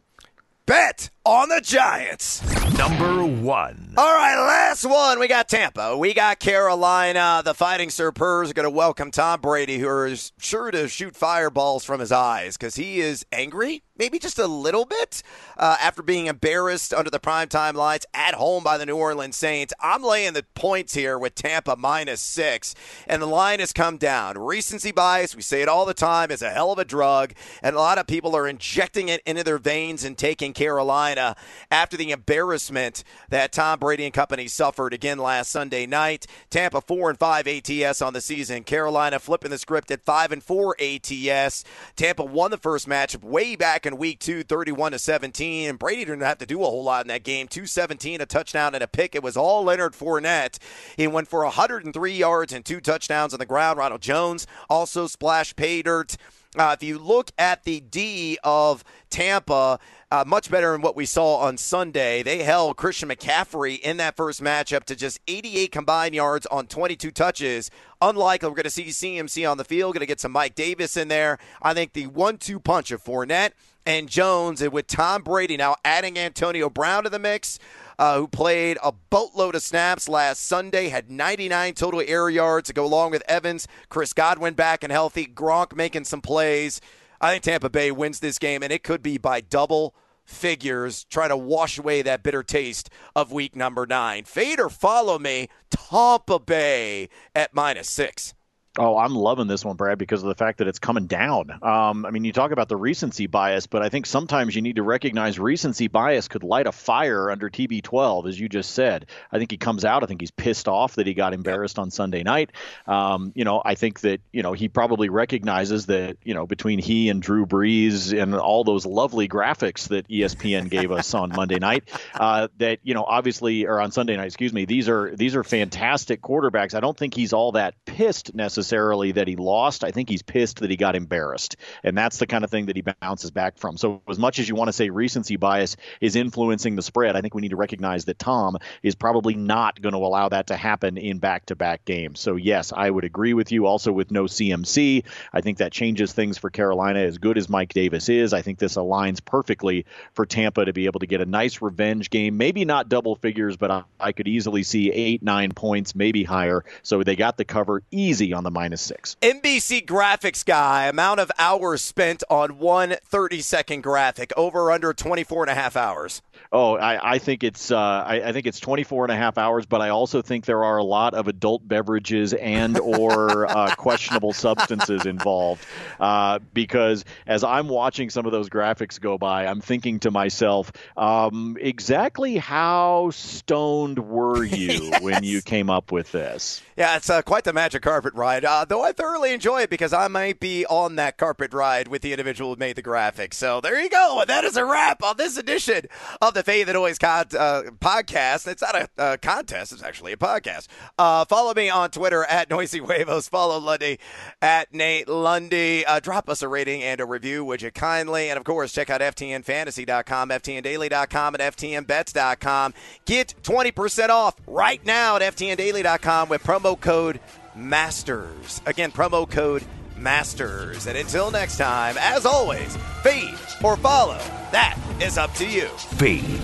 Bet 0.64 1.10
on 1.22 1.50
the 1.50 1.60
Giants. 1.60 2.42
Number 2.78 3.26
one. 3.26 3.92
All 3.98 4.14
right, 4.14 4.36
last 4.36 4.86
one. 4.86 5.18
We 5.18 5.28
got 5.28 5.46
Tampa. 5.46 5.98
We 5.98 6.14
got 6.14 6.38
Carolina. 6.38 7.42
The 7.44 7.52
Fighting 7.52 7.90
Spurs 7.90 8.50
are 8.50 8.54
going 8.54 8.64
to 8.64 8.70
welcome 8.70 9.10
Tom 9.10 9.42
Brady, 9.42 9.78
who 9.78 10.04
is 10.04 10.32
sure 10.38 10.70
to 10.70 10.88
shoot 10.88 11.14
fireballs 11.14 11.84
from 11.84 12.00
his 12.00 12.10
eyes 12.10 12.56
because 12.56 12.76
he 12.76 13.00
is 13.00 13.26
angry 13.30 13.82
maybe 13.98 14.18
just 14.18 14.38
a 14.38 14.46
little 14.46 14.84
bit 14.84 15.22
uh, 15.56 15.76
after 15.80 16.02
being 16.02 16.26
embarrassed 16.26 16.94
under 16.94 17.10
the 17.10 17.18
primetime 17.18 17.74
lights 17.74 18.06
at 18.14 18.34
home 18.34 18.62
by 18.62 18.78
the 18.78 18.86
New 18.86 18.96
Orleans 18.96 19.36
Saints. 19.36 19.74
I'm 19.80 20.02
laying 20.02 20.32
the 20.32 20.44
points 20.54 20.94
here 20.94 21.18
with 21.18 21.34
Tampa 21.34 21.76
minus 21.76 22.20
six, 22.20 22.74
and 23.06 23.20
the 23.20 23.26
line 23.26 23.60
has 23.60 23.72
come 23.72 23.98
down. 23.98 24.38
Recency 24.38 24.92
bias, 24.92 25.34
we 25.34 25.42
say 25.42 25.62
it 25.62 25.68
all 25.68 25.84
the 25.84 25.94
time, 25.94 26.30
is 26.30 26.42
a 26.42 26.50
hell 26.50 26.72
of 26.72 26.78
a 26.78 26.84
drug, 26.84 27.34
and 27.62 27.74
a 27.74 27.80
lot 27.80 27.98
of 27.98 28.06
people 28.06 28.36
are 28.36 28.46
injecting 28.46 29.08
it 29.08 29.22
into 29.26 29.42
their 29.42 29.58
veins 29.58 30.04
and 30.04 30.16
taking 30.16 30.52
Carolina 30.52 31.36
after 31.70 31.96
the 31.96 32.10
embarrassment 32.10 33.02
that 33.28 33.52
Tom 33.52 33.78
Brady 33.78 34.04
and 34.04 34.14
company 34.14 34.48
suffered 34.48 34.94
again 34.94 35.18
last 35.18 35.50
Sunday 35.50 35.86
night. 35.86 36.26
Tampa 36.50 36.80
four 36.80 37.10
and 37.10 37.18
five 37.18 37.46
ATS 37.46 38.00
on 38.00 38.12
the 38.12 38.20
season. 38.20 38.64
Carolina 38.64 39.18
flipping 39.18 39.50
the 39.50 39.58
script 39.58 39.90
at 39.90 40.04
five 40.04 40.32
and 40.32 40.42
four 40.42 40.76
ATS. 40.80 41.64
Tampa 41.96 42.24
won 42.24 42.50
the 42.50 42.56
first 42.56 42.88
matchup 42.88 43.24
way 43.24 43.56
back 43.56 43.86
in 43.88 43.98
week 43.98 44.20
two, 44.20 44.44
31 44.44 44.92
to 44.92 44.98
17. 44.98 45.68
And 45.68 45.78
Brady 45.78 46.04
didn't 46.04 46.20
have 46.20 46.38
to 46.38 46.46
do 46.46 46.62
a 46.62 46.66
whole 46.66 46.84
lot 46.84 47.04
in 47.04 47.08
that 47.08 47.24
game. 47.24 47.48
217, 47.48 48.20
a 48.20 48.26
touchdown 48.26 48.74
and 48.74 48.84
a 48.84 48.86
pick. 48.86 49.16
It 49.16 49.22
was 49.22 49.36
all 49.36 49.64
Leonard 49.64 49.94
Fournette. 49.94 50.58
He 50.96 51.08
went 51.08 51.26
for 51.26 51.42
103 51.42 52.12
yards 52.12 52.52
and 52.52 52.64
two 52.64 52.80
touchdowns 52.80 53.32
on 53.32 53.40
the 53.40 53.46
ground. 53.46 53.78
Ronald 53.78 54.02
Jones 54.02 54.46
also 54.70 55.08
splashed 55.08 55.56
pay 55.56 55.82
dirt. 55.82 56.16
Uh, 56.58 56.74
if 56.78 56.82
you 56.82 56.98
look 56.98 57.30
at 57.38 57.62
the 57.62 57.80
D 57.80 58.36
of 58.42 58.82
Tampa, 59.10 59.78
uh, 60.10 60.24
much 60.26 60.50
better 60.50 60.72
than 60.72 60.80
what 60.80 60.96
we 60.96 61.06
saw 61.06 61.36
on 61.36 61.56
Sunday. 61.56 62.22
They 62.22 62.42
held 62.42 62.76
Christian 62.76 63.08
McCaffrey 63.08 63.78
in 63.78 63.98
that 63.98 64.16
first 64.16 64.42
matchup 64.42 64.84
to 64.84 64.96
just 64.96 65.20
88 65.28 65.70
combined 65.70 66.14
yards 66.14 66.46
on 66.46 66.66
22 66.66 67.10
touches. 67.12 67.70
Unlikely 68.00 68.48
we're 68.48 68.56
going 68.56 68.64
to 68.64 68.70
see 68.70 68.86
CMC 68.86 69.48
on 69.48 69.56
the 69.56 69.64
field. 69.64 69.94
Going 69.94 70.00
to 70.00 70.06
get 70.06 70.20
some 70.20 70.32
Mike 70.32 70.54
Davis 70.54 70.96
in 70.96 71.08
there. 71.08 71.38
I 71.62 71.74
think 71.74 71.92
the 71.92 72.06
one-two 72.08 72.58
punch 72.58 72.90
of 72.90 73.04
Fournette 73.04 73.52
and 73.86 74.08
Jones, 74.08 74.60
and 74.60 74.72
with 74.72 74.86
Tom 74.86 75.22
Brady 75.22 75.56
now 75.56 75.76
adding 75.84 76.18
Antonio 76.18 76.68
Brown 76.68 77.04
to 77.04 77.10
the 77.10 77.18
mix 77.18 77.58
uh, 77.98 78.18
who 78.18 78.28
played 78.28 78.78
a 78.82 78.92
boatload 78.92 79.54
of 79.54 79.62
snaps 79.62 80.08
last 80.08 80.44
Sunday, 80.44 80.88
had 80.88 81.10
99 81.10 81.74
total 81.74 82.02
air 82.06 82.30
yards 82.30 82.68
to 82.68 82.72
go 82.72 82.84
along 82.84 83.10
with 83.10 83.22
Evans, 83.28 83.66
Chris 83.88 84.12
Godwin 84.12 84.54
back 84.54 84.84
and 84.84 84.92
healthy, 84.92 85.26
Gronk 85.26 85.74
making 85.74 86.04
some 86.04 86.20
plays. 86.20 86.80
I 87.20 87.32
think 87.32 87.42
Tampa 87.42 87.68
Bay 87.68 87.90
wins 87.90 88.20
this 88.20 88.38
game, 88.38 88.62
and 88.62 88.72
it 88.72 88.84
could 88.84 89.02
be 89.02 89.18
by 89.18 89.40
double 89.40 89.94
figures, 90.24 91.04
trying 91.04 91.30
to 91.30 91.36
wash 91.36 91.78
away 91.78 92.02
that 92.02 92.22
bitter 92.22 92.42
taste 92.42 92.90
of 93.16 93.32
week 93.32 93.56
number 93.56 93.86
nine. 93.86 94.24
Fade 94.24 94.60
or 94.60 94.68
follow 94.68 95.18
me, 95.18 95.48
Tampa 95.70 96.38
Bay 96.38 97.08
at 97.34 97.54
minus 97.54 97.88
six. 97.88 98.34
Oh, 98.78 98.96
I'm 98.96 99.14
loving 99.14 99.48
this 99.48 99.64
one, 99.64 99.74
Brad, 99.74 99.98
because 99.98 100.22
of 100.22 100.28
the 100.28 100.36
fact 100.36 100.58
that 100.58 100.68
it's 100.68 100.78
coming 100.78 101.06
down. 101.06 101.50
Um, 101.62 102.06
I 102.06 102.10
mean, 102.10 102.24
you 102.24 102.32
talk 102.32 102.52
about 102.52 102.68
the 102.68 102.76
recency 102.76 103.26
bias, 103.26 103.66
but 103.66 103.82
I 103.82 103.88
think 103.88 104.06
sometimes 104.06 104.54
you 104.54 104.62
need 104.62 104.76
to 104.76 104.84
recognize 104.84 105.36
recency 105.36 105.88
bias 105.88 106.28
could 106.28 106.44
light 106.44 106.68
a 106.68 106.72
fire 106.72 107.28
under 107.28 107.50
TB12, 107.50 108.28
as 108.28 108.38
you 108.38 108.48
just 108.48 108.70
said. 108.70 109.06
I 109.32 109.38
think 109.38 109.50
he 109.50 109.56
comes 109.56 109.84
out. 109.84 110.04
I 110.04 110.06
think 110.06 110.20
he's 110.20 110.30
pissed 110.30 110.68
off 110.68 110.94
that 110.94 111.08
he 111.08 111.14
got 111.14 111.34
embarrassed 111.34 111.80
on 111.80 111.90
Sunday 111.90 112.22
night. 112.22 112.52
Um, 112.86 113.32
you 113.34 113.44
know, 113.44 113.60
I 113.64 113.74
think 113.74 114.00
that 114.00 114.20
you 114.30 114.44
know 114.44 114.52
he 114.52 114.68
probably 114.68 115.08
recognizes 115.08 115.86
that 115.86 116.16
you 116.22 116.34
know 116.34 116.46
between 116.46 116.78
he 116.78 117.08
and 117.08 117.20
Drew 117.20 117.46
Brees 117.46 118.16
and 118.16 118.32
all 118.36 118.62
those 118.62 118.86
lovely 118.86 119.28
graphics 119.28 119.88
that 119.88 120.06
ESPN 120.06 120.70
gave 120.70 120.92
us 120.92 121.14
on 121.14 121.30
Monday 121.34 121.58
night, 121.58 121.88
uh, 122.14 122.46
that 122.58 122.78
you 122.84 122.94
know 122.94 123.04
obviously 123.04 123.66
or 123.66 123.80
on 123.80 123.90
Sunday 123.90 124.16
night, 124.16 124.26
excuse 124.26 124.52
me, 124.52 124.66
these 124.66 124.88
are 124.88 125.16
these 125.16 125.34
are 125.34 125.42
fantastic 125.42 126.22
quarterbacks. 126.22 126.74
I 126.74 126.80
don't 126.80 126.96
think 126.96 127.14
he's 127.14 127.32
all 127.32 127.52
that 127.52 127.74
pissed 127.84 128.36
necessarily 128.36 128.67
necessarily 128.68 129.12
that 129.12 129.26
he 129.26 129.36
lost. 129.36 129.82
I 129.82 129.92
think 129.92 130.10
he's 130.10 130.20
pissed 130.20 130.60
that 130.60 130.68
he 130.68 130.76
got 130.76 130.94
embarrassed. 130.94 131.56
And 131.82 131.96
that's 131.96 132.18
the 132.18 132.26
kind 132.26 132.44
of 132.44 132.50
thing 132.50 132.66
that 132.66 132.76
he 132.76 132.82
bounces 132.82 133.30
back 133.30 133.56
from. 133.56 133.78
So, 133.78 134.02
as 134.08 134.18
much 134.18 134.38
as 134.38 134.48
you 134.48 134.54
want 134.54 134.68
to 134.68 134.72
say 134.74 134.90
recency 134.90 135.36
bias 135.36 135.76
is 136.02 136.16
influencing 136.16 136.76
the 136.76 136.82
spread, 136.82 137.16
I 137.16 137.22
think 137.22 137.34
we 137.34 137.40
need 137.40 137.50
to 137.50 137.56
recognize 137.56 138.04
that 138.06 138.18
Tom 138.18 138.58
is 138.82 138.94
probably 138.94 139.34
not 139.34 139.80
going 139.80 139.94
to 139.94 139.98
allow 139.98 140.28
that 140.28 140.48
to 140.48 140.56
happen 140.56 140.98
in 140.98 141.18
back 141.18 141.46
to 141.46 141.56
back 141.56 141.86
games. 141.86 142.20
So, 142.20 142.36
yes, 142.36 142.72
I 142.76 142.90
would 142.90 143.04
agree 143.04 143.32
with 143.32 143.52
you. 143.52 143.64
Also, 143.64 143.90
with 143.90 144.10
no 144.10 144.24
CMC, 144.24 145.04
I 145.32 145.40
think 145.40 145.58
that 145.58 145.72
changes 145.72 146.12
things 146.12 146.36
for 146.36 146.50
Carolina. 146.50 147.00
As 147.00 147.16
good 147.16 147.38
as 147.38 147.48
Mike 147.48 147.72
Davis 147.72 148.10
is, 148.10 148.34
I 148.34 148.42
think 148.42 148.58
this 148.58 148.76
aligns 148.76 149.24
perfectly 149.24 149.86
for 150.12 150.26
Tampa 150.26 150.66
to 150.66 150.74
be 150.74 150.84
able 150.84 151.00
to 151.00 151.06
get 151.06 151.22
a 151.22 151.26
nice 151.26 151.62
revenge 151.62 152.10
game. 152.10 152.36
Maybe 152.36 152.66
not 152.66 152.90
double 152.90 153.16
figures, 153.16 153.56
but 153.56 153.70
I, 153.70 153.84
I 153.98 154.12
could 154.12 154.28
easily 154.28 154.62
see 154.62 154.90
eight, 154.90 155.22
nine 155.22 155.52
points, 155.52 155.94
maybe 155.94 156.22
higher. 156.22 156.64
So, 156.82 157.02
they 157.02 157.16
got 157.16 157.38
the 157.38 157.46
cover 157.46 157.82
easy 157.90 158.34
on 158.34 158.44
the 158.44 158.50
minus 158.58 158.82
six. 158.82 159.16
NBC 159.22 159.86
graphics 159.86 160.44
guy, 160.44 160.86
amount 160.86 161.20
of 161.20 161.30
hours 161.38 161.80
spent 161.80 162.24
on 162.28 162.58
one 162.58 162.96
30 163.04 163.40
second 163.40 163.82
graphic, 163.84 164.32
over 164.36 164.72
under 164.72 164.92
24 164.92 165.44
and 165.44 165.50
a 165.50 165.54
half 165.54 165.76
hours. 165.76 166.22
Oh, 166.50 166.76
I, 166.76 167.14
I 167.14 167.18
think 167.18 167.44
it's 167.44 167.70
uh, 167.70 167.76
I, 167.76 168.22
I, 168.22 168.32
think 168.32 168.46
it's 168.46 168.58
24 168.58 169.04
and 169.04 169.12
a 169.12 169.16
half 169.16 169.36
hours, 169.36 169.66
but 169.66 169.82
I 169.82 169.90
also 169.90 170.22
think 170.22 170.46
there 170.46 170.64
are 170.64 170.78
a 170.78 170.84
lot 170.84 171.12
of 171.12 171.28
adult 171.28 171.66
beverages 171.66 172.32
and 172.32 172.78
or 172.78 173.46
uh, 173.50 173.74
questionable 173.74 174.32
substances 174.32 175.04
involved. 175.04 175.64
Uh, 176.00 176.38
because 176.54 177.04
as 177.26 177.44
I'm 177.44 177.68
watching 177.68 178.08
some 178.08 178.24
of 178.24 178.32
those 178.32 178.48
graphics 178.48 178.98
go 178.98 179.18
by, 179.18 179.46
I'm 179.46 179.60
thinking 179.60 180.00
to 180.00 180.10
myself, 180.10 180.72
um, 180.96 181.58
exactly 181.60 182.38
how 182.38 183.10
stoned 183.12 183.98
were 183.98 184.42
you 184.42 184.88
yes. 184.90 185.02
when 185.02 185.24
you 185.24 185.42
came 185.42 185.68
up 185.68 185.92
with 185.92 186.12
this? 186.12 186.62
Yeah, 186.76 186.96
it's 186.96 187.10
uh, 187.10 187.20
quite 187.22 187.44
the 187.44 187.52
magic 187.52 187.82
carpet 187.82 188.14
ride. 188.14 188.37
Uh, 188.44 188.64
though 188.64 188.82
I 188.82 188.92
thoroughly 188.92 189.32
enjoy 189.32 189.62
it 189.62 189.70
because 189.70 189.92
I 189.92 190.08
might 190.08 190.40
be 190.40 190.64
on 190.66 190.96
that 190.96 191.16
carpet 191.18 191.52
ride 191.52 191.88
with 191.88 192.02
the 192.02 192.12
individual 192.12 192.54
who 192.54 192.58
made 192.58 192.76
the 192.76 192.82
graphics. 192.82 193.34
So 193.34 193.60
there 193.60 193.80
you 193.80 193.90
go. 193.90 194.22
That 194.26 194.44
is 194.44 194.56
a 194.56 194.64
wrap 194.64 195.02
on 195.02 195.16
this 195.16 195.36
edition 195.36 195.86
of 196.20 196.34
the 196.34 196.42
Fade 196.42 196.66
the 196.68 196.72
Noise 196.72 196.98
con- 196.98 197.26
uh, 197.38 197.62
podcast. 197.80 198.46
It's 198.46 198.62
not 198.62 198.90
a 198.98 199.18
contest, 199.18 199.72
it's 199.72 199.82
actually 199.82 200.12
a 200.12 200.16
podcast. 200.16 200.66
Uh, 200.98 201.24
follow 201.24 201.54
me 201.54 201.68
on 201.68 201.90
Twitter 201.90 202.24
at 202.24 202.50
Noisy 202.50 202.78
Huevos. 202.78 203.28
Follow 203.28 203.58
Lundy 203.58 203.98
at 204.42 204.72
Nate 204.72 205.08
Lundy. 205.08 205.84
Uh, 205.84 206.00
drop 206.00 206.28
us 206.28 206.42
a 206.42 206.48
rating 206.48 206.82
and 206.82 207.00
a 207.00 207.06
review, 207.06 207.44
would 207.44 207.62
you 207.62 207.70
kindly? 207.70 208.30
And 208.30 208.38
of 208.38 208.44
course, 208.44 208.72
check 208.72 208.90
out 208.90 209.00
FTNFantasy.com, 209.00 210.28
FTNDaily.com, 210.30 211.34
and 211.34 211.42
FTNBets.com. 211.56 212.74
Get 213.04 213.34
20% 213.42 214.08
off 214.10 214.34
right 214.46 214.84
now 214.84 215.16
at 215.16 215.22
FTNDaily.com 215.22 216.28
with 216.28 216.42
promo 216.42 216.80
code 216.80 217.20
MASTERS. 217.58 218.62
Again, 218.66 218.92
promo 218.92 219.28
code 219.28 219.64
Masters. 219.96 220.86
And 220.86 220.96
until 220.96 221.30
next 221.30 221.58
time, 221.58 221.96
as 221.98 222.24
always, 222.24 222.76
feed 223.02 223.34
or 223.62 223.76
follow. 223.76 224.18
That 224.52 224.78
is 225.00 225.18
up 225.18 225.34
to 225.34 225.46
you. 225.46 225.66
Feed 225.98 226.42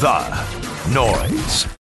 the 0.00 0.90
noise. 0.92 1.75